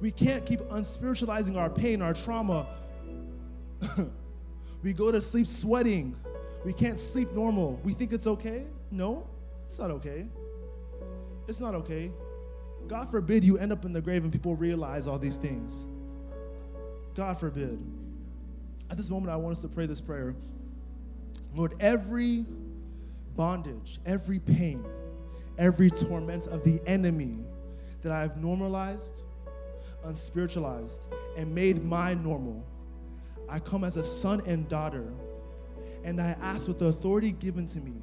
We 0.00 0.10
can't 0.10 0.46
keep 0.46 0.60
unspiritualizing 0.60 1.56
our 1.56 1.68
pain, 1.68 2.00
our 2.00 2.14
trauma. 2.14 2.66
we 4.82 4.92
go 4.92 5.12
to 5.12 5.20
sleep 5.20 5.46
sweating. 5.46 6.16
We 6.64 6.72
can't 6.72 6.98
sleep 6.98 7.32
normal. 7.32 7.80
We 7.84 7.92
think 7.92 8.12
it's 8.12 8.26
okay. 8.26 8.64
No, 8.90 9.26
it's 9.66 9.78
not 9.78 9.90
okay. 9.90 10.26
It's 11.48 11.60
not 11.60 11.74
okay. 11.74 12.10
God 12.86 13.10
forbid 13.10 13.44
you 13.44 13.58
end 13.58 13.72
up 13.72 13.84
in 13.84 13.92
the 13.92 14.00
grave 14.00 14.22
and 14.22 14.32
people 14.32 14.56
realize 14.56 15.06
all 15.06 15.18
these 15.18 15.36
things. 15.36 15.88
God 17.18 17.40
forbid. 17.40 17.76
At 18.88 18.96
this 18.96 19.10
moment, 19.10 19.32
I 19.32 19.34
want 19.34 19.56
us 19.56 19.62
to 19.62 19.68
pray 19.68 19.86
this 19.86 20.00
prayer. 20.00 20.36
Lord, 21.52 21.74
every 21.80 22.46
bondage, 23.34 23.98
every 24.06 24.38
pain, 24.38 24.84
every 25.58 25.90
torment 25.90 26.46
of 26.46 26.62
the 26.62 26.80
enemy 26.86 27.40
that 28.02 28.12
I 28.12 28.20
have 28.20 28.36
normalized, 28.36 29.24
unspiritualized, 30.06 31.08
and 31.36 31.52
made 31.52 31.84
my 31.84 32.14
normal, 32.14 32.64
I 33.48 33.58
come 33.58 33.82
as 33.82 33.96
a 33.96 34.04
son 34.04 34.40
and 34.46 34.68
daughter, 34.68 35.12
and 36.04 36.20
I 36.22 36.36
ask 36.40 36.68
with 36.68 36.78
the 36.78 36.86
authority 36.86 37.32
given 37.32 37.66
to 37.66 37.80
me, 37.80 37.94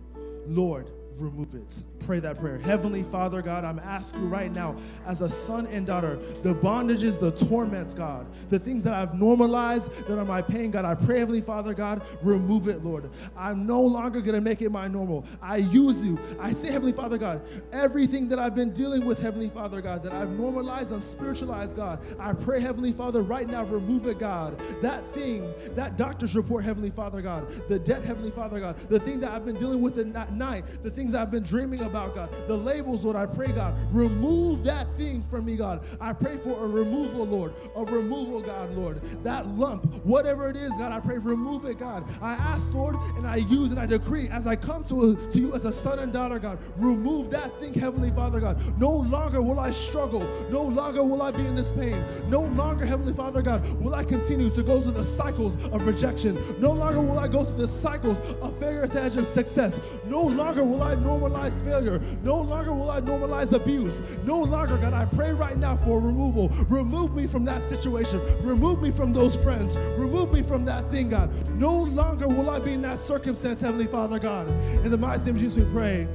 Lord, 0.46 0.92
remove 1.18 1.54
it. 1.56 1.82
Pray 2.06 2.20
that 2.20 2.40
prayer. 2.40 2.58
Heavenly 2.58 3.04
Father, 3.04 3.42
God, 3.42 3.64
I'm 3.64 3.80
asking 3.80 4.30
right 4.30 4.52
now, 4.52 4.76
as 5.06 5.22
a 5.22 5.30
son 5.30 5.66
and 5.68 5.88
daughter, 5.88 6.18
the 6.44 6.54
bondages, 6.54 7.20
the 7.20 7.32
torments, 7.32 7.94
God, 7.94 8.28
the 8.50 8.60
things 8.60 8.84
that 8.84 8.94
I've 8.94 9.16
normalized 9.16 9.92
that 10.08 10.20
are 10.20 10.26
my 10.26 10.42
pain, 10.42 10.72
God, 10.72 10.86
I 10.86 10.94
pray, 10.94 11.20
Heavenly 11.20 11.42
Father, 11.42 11.74
God, 11.74 12.04
remove 12.22 12.68
it, 12.68 12.84
Lord. 12.84 13.10
I'm 13.36 13.66
no 13.66 13.82
longer 13.82 14.22
going 14.22 14.36
to 14.36 14.42
make 14.42 14.62
it 14.62 14.70
my 14.70 14.88
normal. 14.88 15.26
I 15.42 15.58
use 15.58 16.06
you. 16.06 16.20
I 16.40 16.52
say, 16.52 16.72
Heavenly 16.72 16.94
Father, 16.94 17.18
God, 17.18 17.42
everything 17.72 18.28
that 18.30 18.40
I've 18.40 18.56
been 18.56 18.72
dealing 18.72 19.06
with, 19.06 19.20
Heavenly 19.20 19.50
Father, 19.50 19.82
God, 19.82 20.04
that 20.04 20.14
I've 20.14 20.30
normalized 20.30 20.92
and 20.92 21.04
spiritualized, 21.04 21.76
God, 21.76 22.00
I 22.20 22.34
pray, 22.34 22.60
Heavenly 22.60 22.92
Father, 22.92 23.22
right 23.24 23.48
now, 23.48 23.64
remove 23.66 24.08
it, 24.08 24.20
God. 24.20 24.60
That 24.82 25.06
thing, 25.14 25.54
that 25.72 25.98
doctor's 25.98 26.36
report, 26.36 26.64
Heavenly 26.64 26.92
Father, 26.92 27.22
God, 27.22 27.48
the 27.68 27.80
debt, 27.80 28.04
Heavenly 28.04 28.32
Father, 28.32 28.60
God, 28.60 28.78
the 28.90 29.00
thing 29.00 29.20
that 29.22 29.32
I've 29.32 29.46
been 29.46 29.58
dealing 29.58 29.82
with 29.82 29.98
at 29.98 30.34
night, 30.34 30.66
the 30.84 30.92
things 31.06 31.14
I've 31.14 31.30
been 31.30 31.44
dreaming 31.44 31.84
about, 31.84 32.16
God, 32.16 32.32
the 32.48 32.58
labels, 32.58 33.06
Lord, 33.06 33.16
I 33.16 33.28
pray, 33.28 33.52
God, 33.52 33.76
remove 33.92 34.64
that 34.64 34.92
thing 34.98 35.24
from 35.30 35.46
me, 35.46 35.56
God. 35.56 35.86
I 36.02 36.14
pray 36.14 36.38
for 36.38 36.66
a 36.66 36.68
removal, 36.68 37.28
Lord, 37.28 37.54
a 37.76 37.84
removal, 37.84 38.42
God, 38.42 38.72
Lord. 38.72 39.04
That 39.24 39.46
lump, 39.50 39.86
whatever 40.04 40.50
it 40.50 40.56
is, 40.56 40.72
God, 40.80 40.92
I 40.92 41.00
pray, 41.00 41.20
remove 41.20 41.66
it, 41.66 41.78
God. 41.78 42.04
I 42.24 42.34
ask, 42.34 42.74
Lord, 42.74 42.96
and 43.18 43.28
I 43.28 43.36
use 43.36 43.70
and 43.70 43.80
I 43.80 43.86
decree 43.86 44.30
as 44.30 44.48
I 44.48 44.56
come 44.56 44.84
to, 44.86 45.16
to 45.16 45.40
you 45.40 45.54
as 45.54 45.66
a 45.66 45.72
son 45.72 46.00
and 46.00 46.12
daughter, 46.12 46.40
God, 46.40 46.58
remove 46.78 47.30
that 47.30 47.60
thing, 47.60 47.76
Heavenly 47.76 48.10
Father, 48.10 48.40
God. 48.40 48.60
No 48.80 48.90
longer 48.90 49.44
will 49.44 49.60
I 49.60 49.70
struggle. 49.70 50.28
No 50.50 50.64
longer 50.64 51.04
will 51.04 51.22
I 51.22 51.30
be 51.30 51.46
in 51.46 51.56
this 51.56 51.70
pain. 51.70 52.04
No 52.30 52.42
longer, 52.42 52.84
Heavenly 52.84 53.14
Father, 53.14 53.44
God, 53.44 53.64
will 53.80 53.94
I 53.94 54.04
continue 54.04 54.50
to 54.50 54.64
go 54.64 54.82
through 54.82 54.94
the 54.94 55.06
cycles 55.06 55.56
of 55.68 55.86
rejection. 55.86 56.36
No 56.60 56.72
longer 56.72 57.00
will 57.00 57.20
I 57.20 57.28
go 57.28 57.44
through 57.44 57.58
the 57.58 57.68
cycles 57.68 58.20
of 58.42 58.60
failure 58.60 58.84
at 58.84 58.92
the 58.92 59.02
edge 59.02 59.18
of 59.18 59.28
success. 59.28 59.80
No 60.08 60.22
longer 60.22 60.64
will 60.64 60.82
I 60.82 60.95
normalize 60.96 61.64
failure. 61.64 62.00
No 62.24 62.40
longer 62.42 62.74
will 62.74 62.90
I 62.90 63.02
normalize 63.02 63.54
abuse. 63.54 64.02
No 64.24 64.40
longer, 64.40 64.78
God, 64.78 64.94
I 64.94 65.06
pray 65.06 65.34
right 65.34 65.58
now 65.58 65.76
for 65.76 66.00
removal. 66.00 66.50
Remove 66.70 67.16
me 67.16 67.28
from 67.28 67.46
that 67.46 67.68
situation. 67.70 68.22
Remove 68.44 68.82
me 68.82 68.92
from 68.92 69.14
those 69.14 69.36
friends. 69.36 69.78
Remove 69.98 70.34
me 70.34 70.42
from 70.42 70.66
that 70.66 70.90
thing, 70.92 71.10
God. 71.10 71.30
No 71.58 71.74
longer 71.74 72.28
will 72.28 72.50
I 72.50 72.60
be 72.60 72.74
in 72.74 72.82
that 72.84 73.00
circumstance, 73.00 73.62
Heavenly 73.62 73.88
Father, 73.88 74.20
God. 74.20 74.48
In 74.84 74.92
the 74.92 74.98
mighty 74.98 75.26
name 75.26 75.36
of 75.36 75.42
Jesus, 75.42 75.64
we 75.64 75.72
pray. 75.72 76.08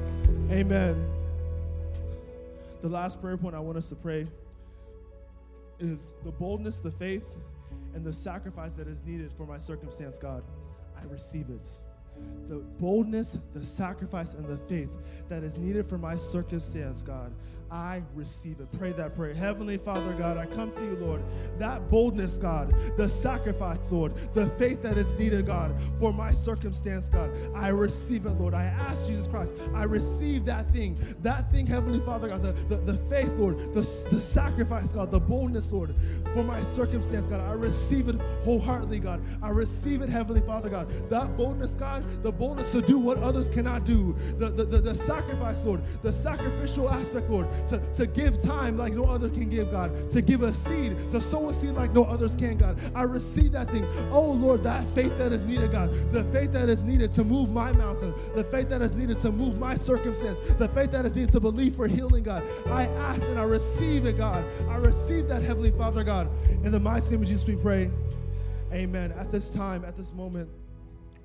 Amen. 0.51 1.07
The 2.83 2.89
last 2.89 3.21
prayer 3.21 3.37
point 3.37 3.55
I 3.55 3.61
want 3.61 3.77
us 3.77 3.89
to 3.91 3.95
pray 3.95 4.27
is 5.79 6.15
the 6.25 6.33
boldness, 6.33 6.81
the 6.81 6.93
faith, 6.93 7.25
and 7.95 8.05
the 8.05 8.13
sacrifice 8.13 8.75
that 8.75 8.87
is 8.87 9.03
needed 9.05 9.33
for 9.33 9.47
my 9.47 9.59
circumstance, 9.59 10.19
God. 10.19 10.43
I 10.99 11.05
receive 11.11 11.49
it 11.51 11.69
the 12.49 12.57
boldness, 12.81 13.39
the 13.55 13.65
sacrifice, 13.65 14.35
and 14.35 14.47
the 14.47 14.57
faith 14.57 14.91
that 15.29 15.43
is 15.43 15.57
needed 15.57 15.89
for 15.89 15.99
my 15.99 16.17
circumstance, 16.17 17.03
God. 17.03 17.33
I 17.71 18.03
receive 18.15 18.59
it. 18.61 18.67
Pray 18.79 18.91
that 18.93 19.15
prayer. 19.15 19.33
Heavenly 19.33 19.79
Father, 19.79 20.13
God, 20.15 20.37
I 20.37 20.47
come 20.47 20.73
to 20.73 20.83
you, 20.83 20.97
Lord. 20.97 21.23
That 21.59 21.89
boldness, 21.89 22.37
God, 22.37 22.75
the 22.97 23.09
sacrifice, 23.09 23.79
Lord, 23.91 24.15
the 24.35 24.47
faith 24.51 24.83
that 24.83 24.99
is 24.99 25.13
needed, 25.13 25.47
God, 25.47 25.75
for 26.01 26.13
my 26.13 26.33
circumstance, 26.33 27.09
God. 27.09 27.31
I 27.55 27.69
receive 27.69 28.27
it, 28.27 28.33
Lord. 28.33 28.55
I 28.55 28.65
ask 28.65 29.07
Jesus 29.07 29.29
Christ, 29.29 29.55
I 29.73 29.85
receive 29.85 30.45
that 30.47 30.73
thing, 30.73 30.99
that 31.23 31.53
thing, 31.53 31.67
Heavenly 31.67 32.01
Father, 32.01 32.29
God, 32.29 32.43
the, 32.43 32.53
the, 32.53 32.77
the 32.77 32.99
faith, 33.09 33.31
Lord, 33.37 33.59
the, 33.73 33.83
the 34.11 34.21
sacrifice, 34.21 34.89
God, 34.89 35.13
the 35.13 35.21
boldness, 35.21 35.71
Lord, 35.71 35.95
for 36.35 36.43
my 36.43 36.61
circumstance, 36.63 37.29
God. 37.29 37.41
I 37.41 37.53
receive 37.53 38.09
it 38.09 38.21
wholeheartedly, 38.43 38.99
God. 38.99 39.23
I 39.43 39.51
receive 39.51 40.03
it, 40.03 40.09
Heavenly 40.09 40.41
Father, 40.41 40.69
God. 40.69 40.89
That 41.09 41.37
boldness, 41.37 41.73
God, 41.73 42.05
the 42.25 42.33
boldness 42.33 42.73
to 42.73 42.83
do 42.83 42.99
what 42.99 43.19
others 43.19 43.49
cannot 43.49 43.85
do, 43.85 44.17
the, 44.39 44.51
the, 44.51 44.65
the, 44.65 44.79
the 44.79 44.95
sacrifice, 44.97 45.65
Lord, 45.65 45.83
the 46.03 46.13
sacrificial 46.13 46.91
aspect, 46.91 47.31
Lord, 47.31 47.47
to, 47.69 47.79
to 47.95 48.07
give 48.07 48.41
time 48.41 48.77
like 48.77 48.93
no 48.93 49.05
other 49.05 49.29
can 49.29 49.49
give, 49.49 49.71
God, 49.71 50.11
to 50.11 50.21
give 50.21 50.43
a 50.43 50.53
seed, 50.53 50.97
to 51.11 51.21
sow 51.21 51.49
a 51.51 51.55
seed 51.55 51.71
like 51.71 51.93
no 51.93 52.05
others 52.05 52.37
can, 52.37 52.57
God. 52.57 52.79
I 52.95 53.03
receive 53.03 53.53
that 53.53 53.71
thing. 53.71 53.87
Oh, 54.11 54.33
Lord, 54.33 54.63
that 54.65 54.85
faith 54.91 55.17
that 55.19 55.33
is 55.33 55.45
needed, 55.45 55.73
God, 55.73 55.91
the 56.13 56.25
faith 56.25 56.53
that 56.53 56.69
is 56.69 56.83
needed 56.83 57.15
to 57.15 57.25
move 57.25 57.51
my 57.51 57.73
mountain, 57.73 58.15
the 58.35 58.45
faith 58.45 58.69
that 58.69 58.83
is 58.83 58.93
needed 58.93 59.19
to 59.21 59.33
move 59.33 59.59
my 59.59 59.75
circumstance, 59.75 60.39
the 60.57 60.69
faith 60.69 60.91
that 60.93 61.05
is 61.05 61.15
needed 61.15 61.31
to 61.33 61.41
believe 61.41 61.75
for 61.75 61.87
healing, 61.87 62.23
God. 62.23 62.43
I 62.67 62.85
ask 62.85 63.23
and 63.23 63.39
I 63.39 63.45
receive 63.45 64.07
it, 64.07 64.17
God. 64.17 64.45
I 64.69 64.77
receive 64.77 65.29
that, 65.29 65.43
Heavenly 65.43 65.73
Father, 65.73 66.05
God. 66.05 66.29
In 66.65 66.73
the 66.73 66.81
mighty 66.81 67.11
name 67.11 67.23
of 67.23 67.29
Jesus, 67.29 67.47
we 67.47 67.57
pray. 67.57 67.91
Amen. 68.73 69.13
At 69.13 69.33
this 69.33 69.51
time, 69.51 69.85
at 69.85 69.97
this 69.97 70.13
moment, 70.13 70.49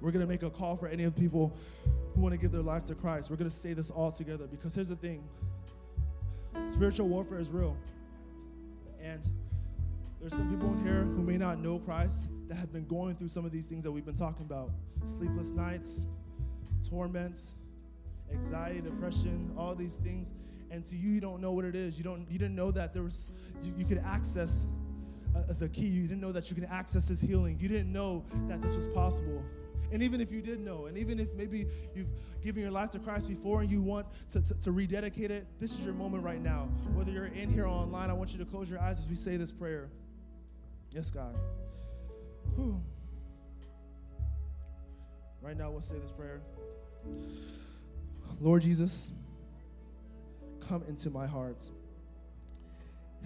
we're 0.02 0.12
going 0.12 0.26
to 0.26 0.28
make 0.28 0.44
a 0.44 0.50
call 0.50 0.76
for 0.76 0.88
any 0.88 1.04
of 1.04 1.16
the 1.16 1.22
people 1.22 1.56
who 2.14 2.22
want 2.22 2.34
to 2.34 2.38
give 2.38 2.52
their 2.52 2.62
life 2.62 2.86
to 2.86 2.96
Christ. 2.96 3.30
We're 3.30 3.38
going 3.38 3.50
to 3.50 3.56
say 3.56 3.74
this 3.74 3.90
all 3.90 4.12
together 4.12 4.48
because 4.48 4.76
here's 4.76 4.90
the 4.90 4.96
thing 4.96 5.24
spiritual 6.64 7.08
warfare 7.08 7.40
is 7.40 7.50
real. 7.50 7.78
And 9.02 9.22
there's 10.20 10.34
some 10.34 10.50
people 10.50 10.72
in 10.74 10.84
here 10.84 11.04
who 11.04 11.22
may 11.22 11.38
not 11.38 11.60
know 11.60 11.80
Christ 11.80 12.30
that 12.48 12.56
have 12.56 12.72
been 12.72 12.86
going 12.88 13.16
through 13.16 13.28
some 13.28 13.46
of 13.46 13.52
these 13.52 13.68
things 13.68 13.84
that 13.84 13.92
we've 13.92 14.06
been 14.06 14.16
talking 14.16 14.46
about 14.46 14.72
sleepless 15.04 15.52
nights, 15.52 16.08
torments, 16.88 17.52
anxiety, 18.32 18.82
depression, 18.82 19.52
all 19.58 19.76
these 19.76 19.96
things. 19.96 20.32
And 20.72 20.86
to 20.88 20.96
you, 20.96 21.12
you 21.12 21.22
don't 21.22 21.42
know 21.42 21.52
what 21.52 21.66
it 21.66 21.76
is. 21.76 21.98
You, 21.98 22.04
don't, 22.04 22.26
you 22.30 22.40
didn't 22.40 22.56
know 22.56 22.72
that 22.72 22.94
there 22.94 23.04
was, 23.04 23.30
you, 23.62 23.74
you 23.78 23.86
could 23.86 24.00
access 24.00 24.66
uh, 25.36 25.54
the 25.60 25.70
key. 25.70 25.86
You 25.86 26.08
didn't 26.08 26.22
know 26.22 26.32
that 26.32 26.50
you 26.50 26.56
can 26.56 26.66
access 26.66 27.06
this 27.06 27.22
healing. 27.22 27.60
You 27.60 27.68
didn't 27.68 27.92
know 27.92 28.24
that 28.48 28.62
this 28.62 28.76
was 28.76 28.88
possible. 28.88 29.44
And 29.92 30.02
even 30.04 30.22
if 30.22 30.32
you 30.32 30.42
did 30.42 30.60
know, 30.60 30.88
and 30.88 30.98
even 30.98 31.20
if 31.20 31.34
maybe 31.34 31.68
you've 31.96 32.08
given 32.44 32.62
your 32.62 32.72
life 32.72 32.90
to 32.92 33.00
Christ 33.00 33.28
before 33.28 33.62
and 33.62 33.70
you 33.70 33.82
want 33.82 34.08
to, 34.30 34.42
to, 34.42 34.54
to, 34.56 34.72
rededicate 34.72 35.32
it, 35.32 35.48
this 35.60 35.74
is 35.74 35.82
your 35.82 35.94
moment 35.94 36.24
right 36.24 36.42
now. 36.42 36.70
Whether 36.94 37.12
you're 37.12 37.28
in 37.28 37.50
here 37.50 37.66
or 37.66 37.70
online, 37.70 38.10
I 38.10 38.14
want 38.14 38.32
you 38.32 38.40
to 38.40 38.46
close 38.46 38.70
your 38.70 38.80
eyes 38.80 39.00
as 39.00 39.08
we 39.08 39.16
say 39.16 39.38
this 39.38 39.52
prayer. 39.52 39.90
Yes, 40.92 41.12
God. 41.12 41.36
Whew. 42.56 42.82
Right 45.42 45.58
now, 45.58 45.70
we'll 45.72 45.82
say 45.82 46.00
this 46.00 46.12
prayer. 46.12 46.42
Lord 48.40 48.64
Jesus, 48.64 49.12
come 50.68 50.84
into 50.88 51.10
my 51.10 51.28
heart. 51.28 51.70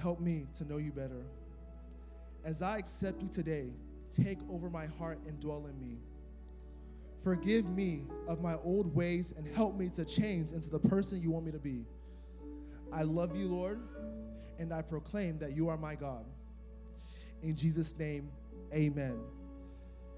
Help 0.02 0.19
me 0.19 0.45
to 0.58 0.65
know 0.65 0.78
you 0.78 0.91
better. 0.91 1.26
As 2.43 2.62
I 2.62 2.78
accept 2.78 3.22
you 3.22 3.30
today, 3.30 3.69
take 4.12 4.39
over 4.50 4.69
my 4.69 4.86
heart 4.86 5.19
and 5.28 5.39
dwell 5.39 5.67
in 5.67 5.80
me. 5.80 5.98
Forgive 7.24 7.66
me 7.66 8.06
of 8.28 8.42
my 8.42 8.56
old 8.64 8.96
ways 8.96 9.34
and 9.38 9.48
help 9.56 9.76
me 9.76 9.90
to 9.90 10.06
change 10.06 10.52
into 10.52 10.70
the 10.70 10.80
person 10.80 11.22
you 11.22 11.32
want 11.32 11.46
me 11.46 11.52
to 11.52 11.60
be. 11.60 11.86
I 12.92 13.04
love 13.04 13.36
you, 13.36 13.48
Lord, 13.48 13.80
and 14.58 14.74
I 14.74 14.82
proclaim 14.82 15.38
that 15.40 15.56
you 15.56 15.70
are 15.70 15.78
my 15.78 15.96
God. 15.96 16.26
In 17.44 17.56
Jesus' 17.56 17.96
name, 17.98 18.30
amen. 18.74 19.20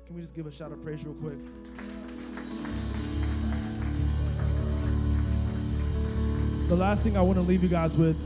Can 0.06 0.16
we 0.16 0.22
just 0.22 0.36
give 0.36 0.46
a 0.46 0.52
shout 0.52 0.72
of 0.72 0.82
praise 0.82 1.04
real 1.04 1.16
quick? 1.16 1.38
The 6.70 6.76
last 6.76 7.04
thing 7.04 7.18
I 7.18 7.22
want 7.22 7.38
to 7.38 7.42
leave 7.42 7.64
you 7.64 7.70
guys 7.70 7.98
with 7.98 8.18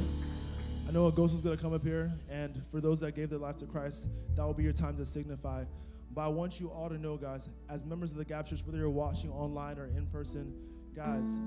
I 0.88 0.92
know 0.92 1.08
a 1.08 1.12
ghost 1.12 1.34
is 1.34 1.42
going 1.42 1.58
to 1.58 1.62
come 1.62 1.74
up 1.74 1.84
here, 1.84 2.14
and 2.30 2.62
for 2.70 2.80
those 2.80 3.00
that 3.00 3.16
gave 3.16 3.32
their 3.32 3.40
life 3.40 3.58
to 3.58 3.66
Christ, 3.66 4.08
that 4.36 4.46
will 4.46 4.54
be 4.54 4.64
your 4.64 4.72
time 4.72 4.96
to 4.98 5.06
signify. 5.06 5.64
But 6.14 6.22
I 6.22 6.28
want 6.28 6.60
you 6.60 6.70
all 6.70 6.90
to 6.90 6.98
know, 6.98 7.18
guys, 7.18 7.50
as 7.70 7.86
members 7.86 8.12
of 8.12 8.18
the 8.18 8.26
Gap 8.26 8.48
Church, 8.48 8.66
whether 8.66 8.78
you're 8.78 8.90
watching 8.90 9.32
online 9.32 9.78
or 9.78 9.88
in 9.88 10.06
person, 10.08 10.54
guys, 10.96 11.40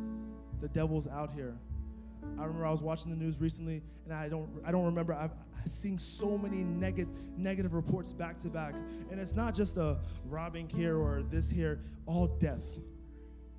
the 0.61 0.69
devil's 0.69 1.07
out 1.07 1.33
here. 1.33 1.57
I 2.39 2.43
remember 2.43 2.67
I 2.67 2.71
was 2.71 2.83
watching 2.83 3.11
the 3.11 3.17
news 3.17 3.41
recently, 3.41 3.83
and 4.05 4.13
I 4.13 4.29
don't, 4.29 4.49
I 4.65 4.71
don't 4.71 4.85
remember. 4.85 5.15
I've, 5.15 5.33
seen 5.67 5.99
so 5.99 6.39
many 6.39 6.65
negative, 6.65 7.13
negative 7.37 7.75
reports 7.75 8.13
back 8.13 8.39
to 8.39 8.49
back, 8.49 8.75
and 9.11 9.21
it's 9.21 9.35
not 9.35 9.55
just 9.55 9.77
a 9.77 9.99
robbing 10.27 10.69
here 10.69 10.97
or 10.97 11.23
this 11.31 11.51
here, 11.51 11.81
all 12.07 12.27
death, 12.27 12.79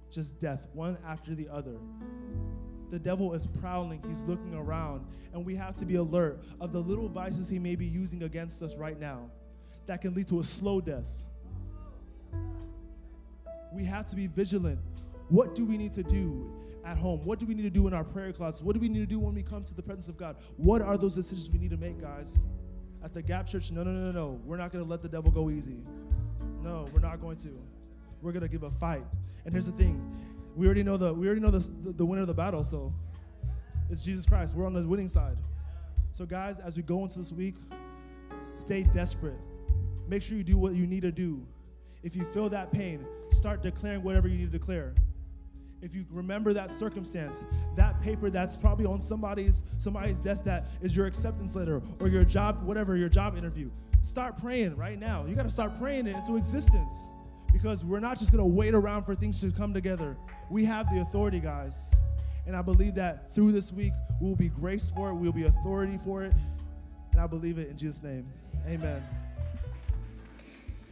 just 0.10 0.40
death, 0.40 0.68
one 0.74 0.98
after 1.08 1.36
the 1.36 1.48
other. 1.50 1.78
The 2.90 2.98
devil 2.98 3.34
is 3.36 3.46
prowling, 3.46 4.02
he's 4.08 4.24
looking 4.24 4.56
around, 4.56 5.06
and 5.34 5.46
we 5.46 5.56
have 5.56 5.76
to 5.80 5.86
be 5.86 5.96
alert 5.96 6.44
of 6.60 6.72
the 6.72 6.80
little 6.80 7.08
vices 7.08 7.48
he 7.48 7.60
may 7.60 7.76
be 7.76 7.86
using 7.86 8.24
against 8.24 8.64
us 8.64 8.76
right 8.76 9.00
now 9.00 9.30
that 9.90 10.02
can 10.02 10.14
lead 10.14 10.28
to 10.28 10.40
a 10.40 10.44
slow 10.44 10.80
death. 10.80 11.04
We 13.74 13.84
have 13.86 14.06
to 14.12 14.16
be 14.16 14.28
vigilant. 14.28 14.80
What 15.30 15.56
do 15.56 15.66
we 15.66 15.78
need 15.78 15.94
to 15.94 16.04
do 16.04 16.48
at 16.86 16.96
home? 16.96 17.26
What 17.26 17.40
do 17.40 17.48
we 17.48 17.56
need 17.56 17.64
to 17.64 17.72
do 17.72 17.88
in 17.88 17.94
our 17.96 18.04
prayer 18.04 18.32
closets? 18.32 18.62
What 18.62 18.76
do 18.76 18.80
we 18.80 18.88
need 18.88 19.00
to 19.00 19.08
do 19.08 19.18
when 19.18 19.34
we 19.34 19.42
come 19.42 19.64
to 19.64 19.74
the 19.74 19.82
presence 19.82 20.08
of 20.08 20.16
God? 20.16 20.36
What 20.58 20.84
are 20.84 20.96
those 20.96 21.16
decisions 21.16 21.50
we 21.50 21.58
need 21.58 21.72
to 21.72 21.78
make, 21.78 22.00
guys? 22.00 22.38
At 23.04 23.16
the 23.16 23.24
Gap 23.24 23.48
Church, 23.48 23.72
no, 23.72 23.82
no, 23.82 23.90
no, 23.90 24.12
no, 24.12 24.12
no. 24.12 24.40
We're 24.46 24.58
not 24.58 24.72
going 24.72 24.86
to 24.86 24.90
let 24.90 25.02
the 25.02 25.10
devil 25.10 25.32
go 25.32 25.50
easy. 25.50 25.82
No, 26.62 26.86
we're 26.94 27.00
not 27.00 27.20
going 27.20 27.38
to. 27.38 27.60
We're 28.22 28.32
going 28.32 28.44
to 28.44 28.48
give 28.48 28.62
a 28.62 28.72
fight. 28.72 29.06
And 29.46 29.56
here's 29.56 29.66
the 29.66 29.72
thing 29.72 30.00
we 30.56 30.68
already 30.68 30.84
know 30.84 30.98
the 30.98 31.12
we 31.16 31.26
already 31.26 31.42
know 31.42 31.50
the, 31.52 31.68
the, 31.82 31.94
the 31.94 32.06
winner 32.06 32.22
of 32.22 32.28
the 32.28 32.36
battle. 32.36 32.64
So 32.64 32.94
it's 33.90 34.04
Jesus 34.04 34.28
Christ. 34.28 34.56
We're 34.56 34.68
on 34.68 34.74
the 34.74 34.88
winning 34.88 35.08
side. 35.08 35.38
So 36.12 36.28
guys, 36.28 36.60
as 36.60 36.78
we 36.78 36.84
go 36.84 37.02
into 37.02 37.18
this 37.18 37.32
week, 37.32 37.56
stay 38.42 38.84
desperate. 38.84 39.40
Make 40.10 40.24
sure 40.24 40.36
you 40.36 40.44
do 40.44 40.58
what 40.58 40.74
you 40.74 40.88
need 40.88 41.04
to 41.04 41.12
do. 41.12 41.46
If 42.02 42.16
you 42.16 42.26
feel 42.34 42.50
that 42.50 42.72
pain, 42.72 43.06
start 43.32 43.62
declaring 43.62 44.02
whatever 44.02 44.28
you 44.28 44.40
need 44.40 44.52
to 44.52 44.58
declare. 44.58 44.96
If 45.84 45.94
you 45.94 46.04
remember 46.10 46.52
that 46.54 46.72
circumstance, 46.72 47.44
that 47.76 48.02
paper 48.02 48.32
that's 48.32 48.58
probably 48.58 48.86
on 48.86 49.00
somebody's 49.00 49.62
somebody's 49.78 50.20
desk 50.20 50.44
that 50.46 50.66
is 50.82 50.96
your 50.96 51.06
acceptance 51.06 51.56
letter 51.56 51.82
or 52.02 52.08
your 52.08 52.26
job, 52.26 52.64
whatever 52.64 52.98
your 52.98 53.08
job 53.08 53.38
interview, 53.38 53.70
start 54.02 54.38
praying 54.38 54.76
right 54.76 55.00
now. 55.00 55.26
You 55.26 55.36
got 55.36 55.44
to 55.44 55.52
start 55.52 55.80
praying 55.80 56.08
it 56.08 56.16
into 56.16 56.38
existence 56.38 57.08
because 57.54 57.86
we're 57.86 58.00
not 58.00 58.18
just 58.18 58.32
going 58.32 58.44
to 58.44 58.50
wait 58.50 58.74
around 58.74 59.04
for 59.04 59.14
things 59.14 59.40
to 59.42 59.52
come 59.52 59.76
together. 59.76 60.18
We 60.50 60.66
have 60.66 60.92
the 60.92 61.02
authority, 61.02 61.40
guys. 61.40 61.92
And 62.48 62.56
I 62.56 62.64
believe 62.64 62.96
that 62.96 63.32
through 63.34 63.52
this 63.52 63.72
week, 63.72 63.94
we'll 64.20 64.36
be 64.36 64.50
grace 64.50 64.90
for 64.90 65.10
it, 65.10 65.14
we'll 65.14 65.32
be 65.32 65.46
authority 65.46 66.00
for 66.04 66.24
it. 66.24 66.34
And 67.12 67.22
I 67.22 67.28
believe 67.28 67.60
it 67.60 67.70
in 67.70 67.78
Jesus' 67.78 68.02
name. 68.02 68.26
Amen. 68.68 69.04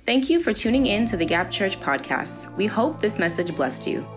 Thank 0.08 0.30
you 0.30 0.40
for 0.40 0.54
tuning 0.54 0.86
in 0.86 1.04
to 1.08 1.18
the 1.18 1.26
Gap 1.26 1.52
Church 1.52 1.78
podcast. 1.82 2.56
We 2.56 2.66
hope 2.66 3.02
this 3.02 3.20
message 3.20 3.54
blessed 3.54 3.86
you. 3.86 4.08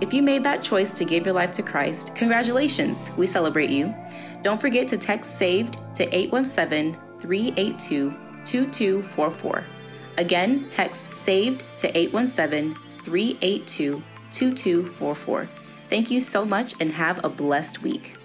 If 0.00 0.14
you 0.14 0.22
made 0.22 0.44
that 0.44 0.62
choice 0.62 0.96
to 0.96 1.04
give 1.04 1.26
your 1.26 1.34
life 1.34 1.50
to 1.50 1.62
Christ, 1.64 2.14
congratulations. 2.14 3.10
We 3.16 3.26
celebrate 3.26 3.68
you. 3.68 3.92
Don't 4.42 4.60
forget 4.60 4.86
to 4.86 4.96
text 4.96 5.38
SAVED 5.38 5.76
to 5.94 6.04
817 6.14 6.96
382 7.18 8.10
2244. 8.44 9.66
Again, 10.18 10.68
text 10.68 11.12
SAVED 11.12 11.64
to 11.78 11.98
817 11.98 12.76
382 13.02 14.02
2244. 14.30 15.48
Thank 15.88 16.12
you 16.12 16.20
so 16.20 16.44
much 16.44 16.80
and 16.80 16.92
have 16.92 17.24
a 17.24 17.28
blessed 17.28 17.82
week. 17.82 18.19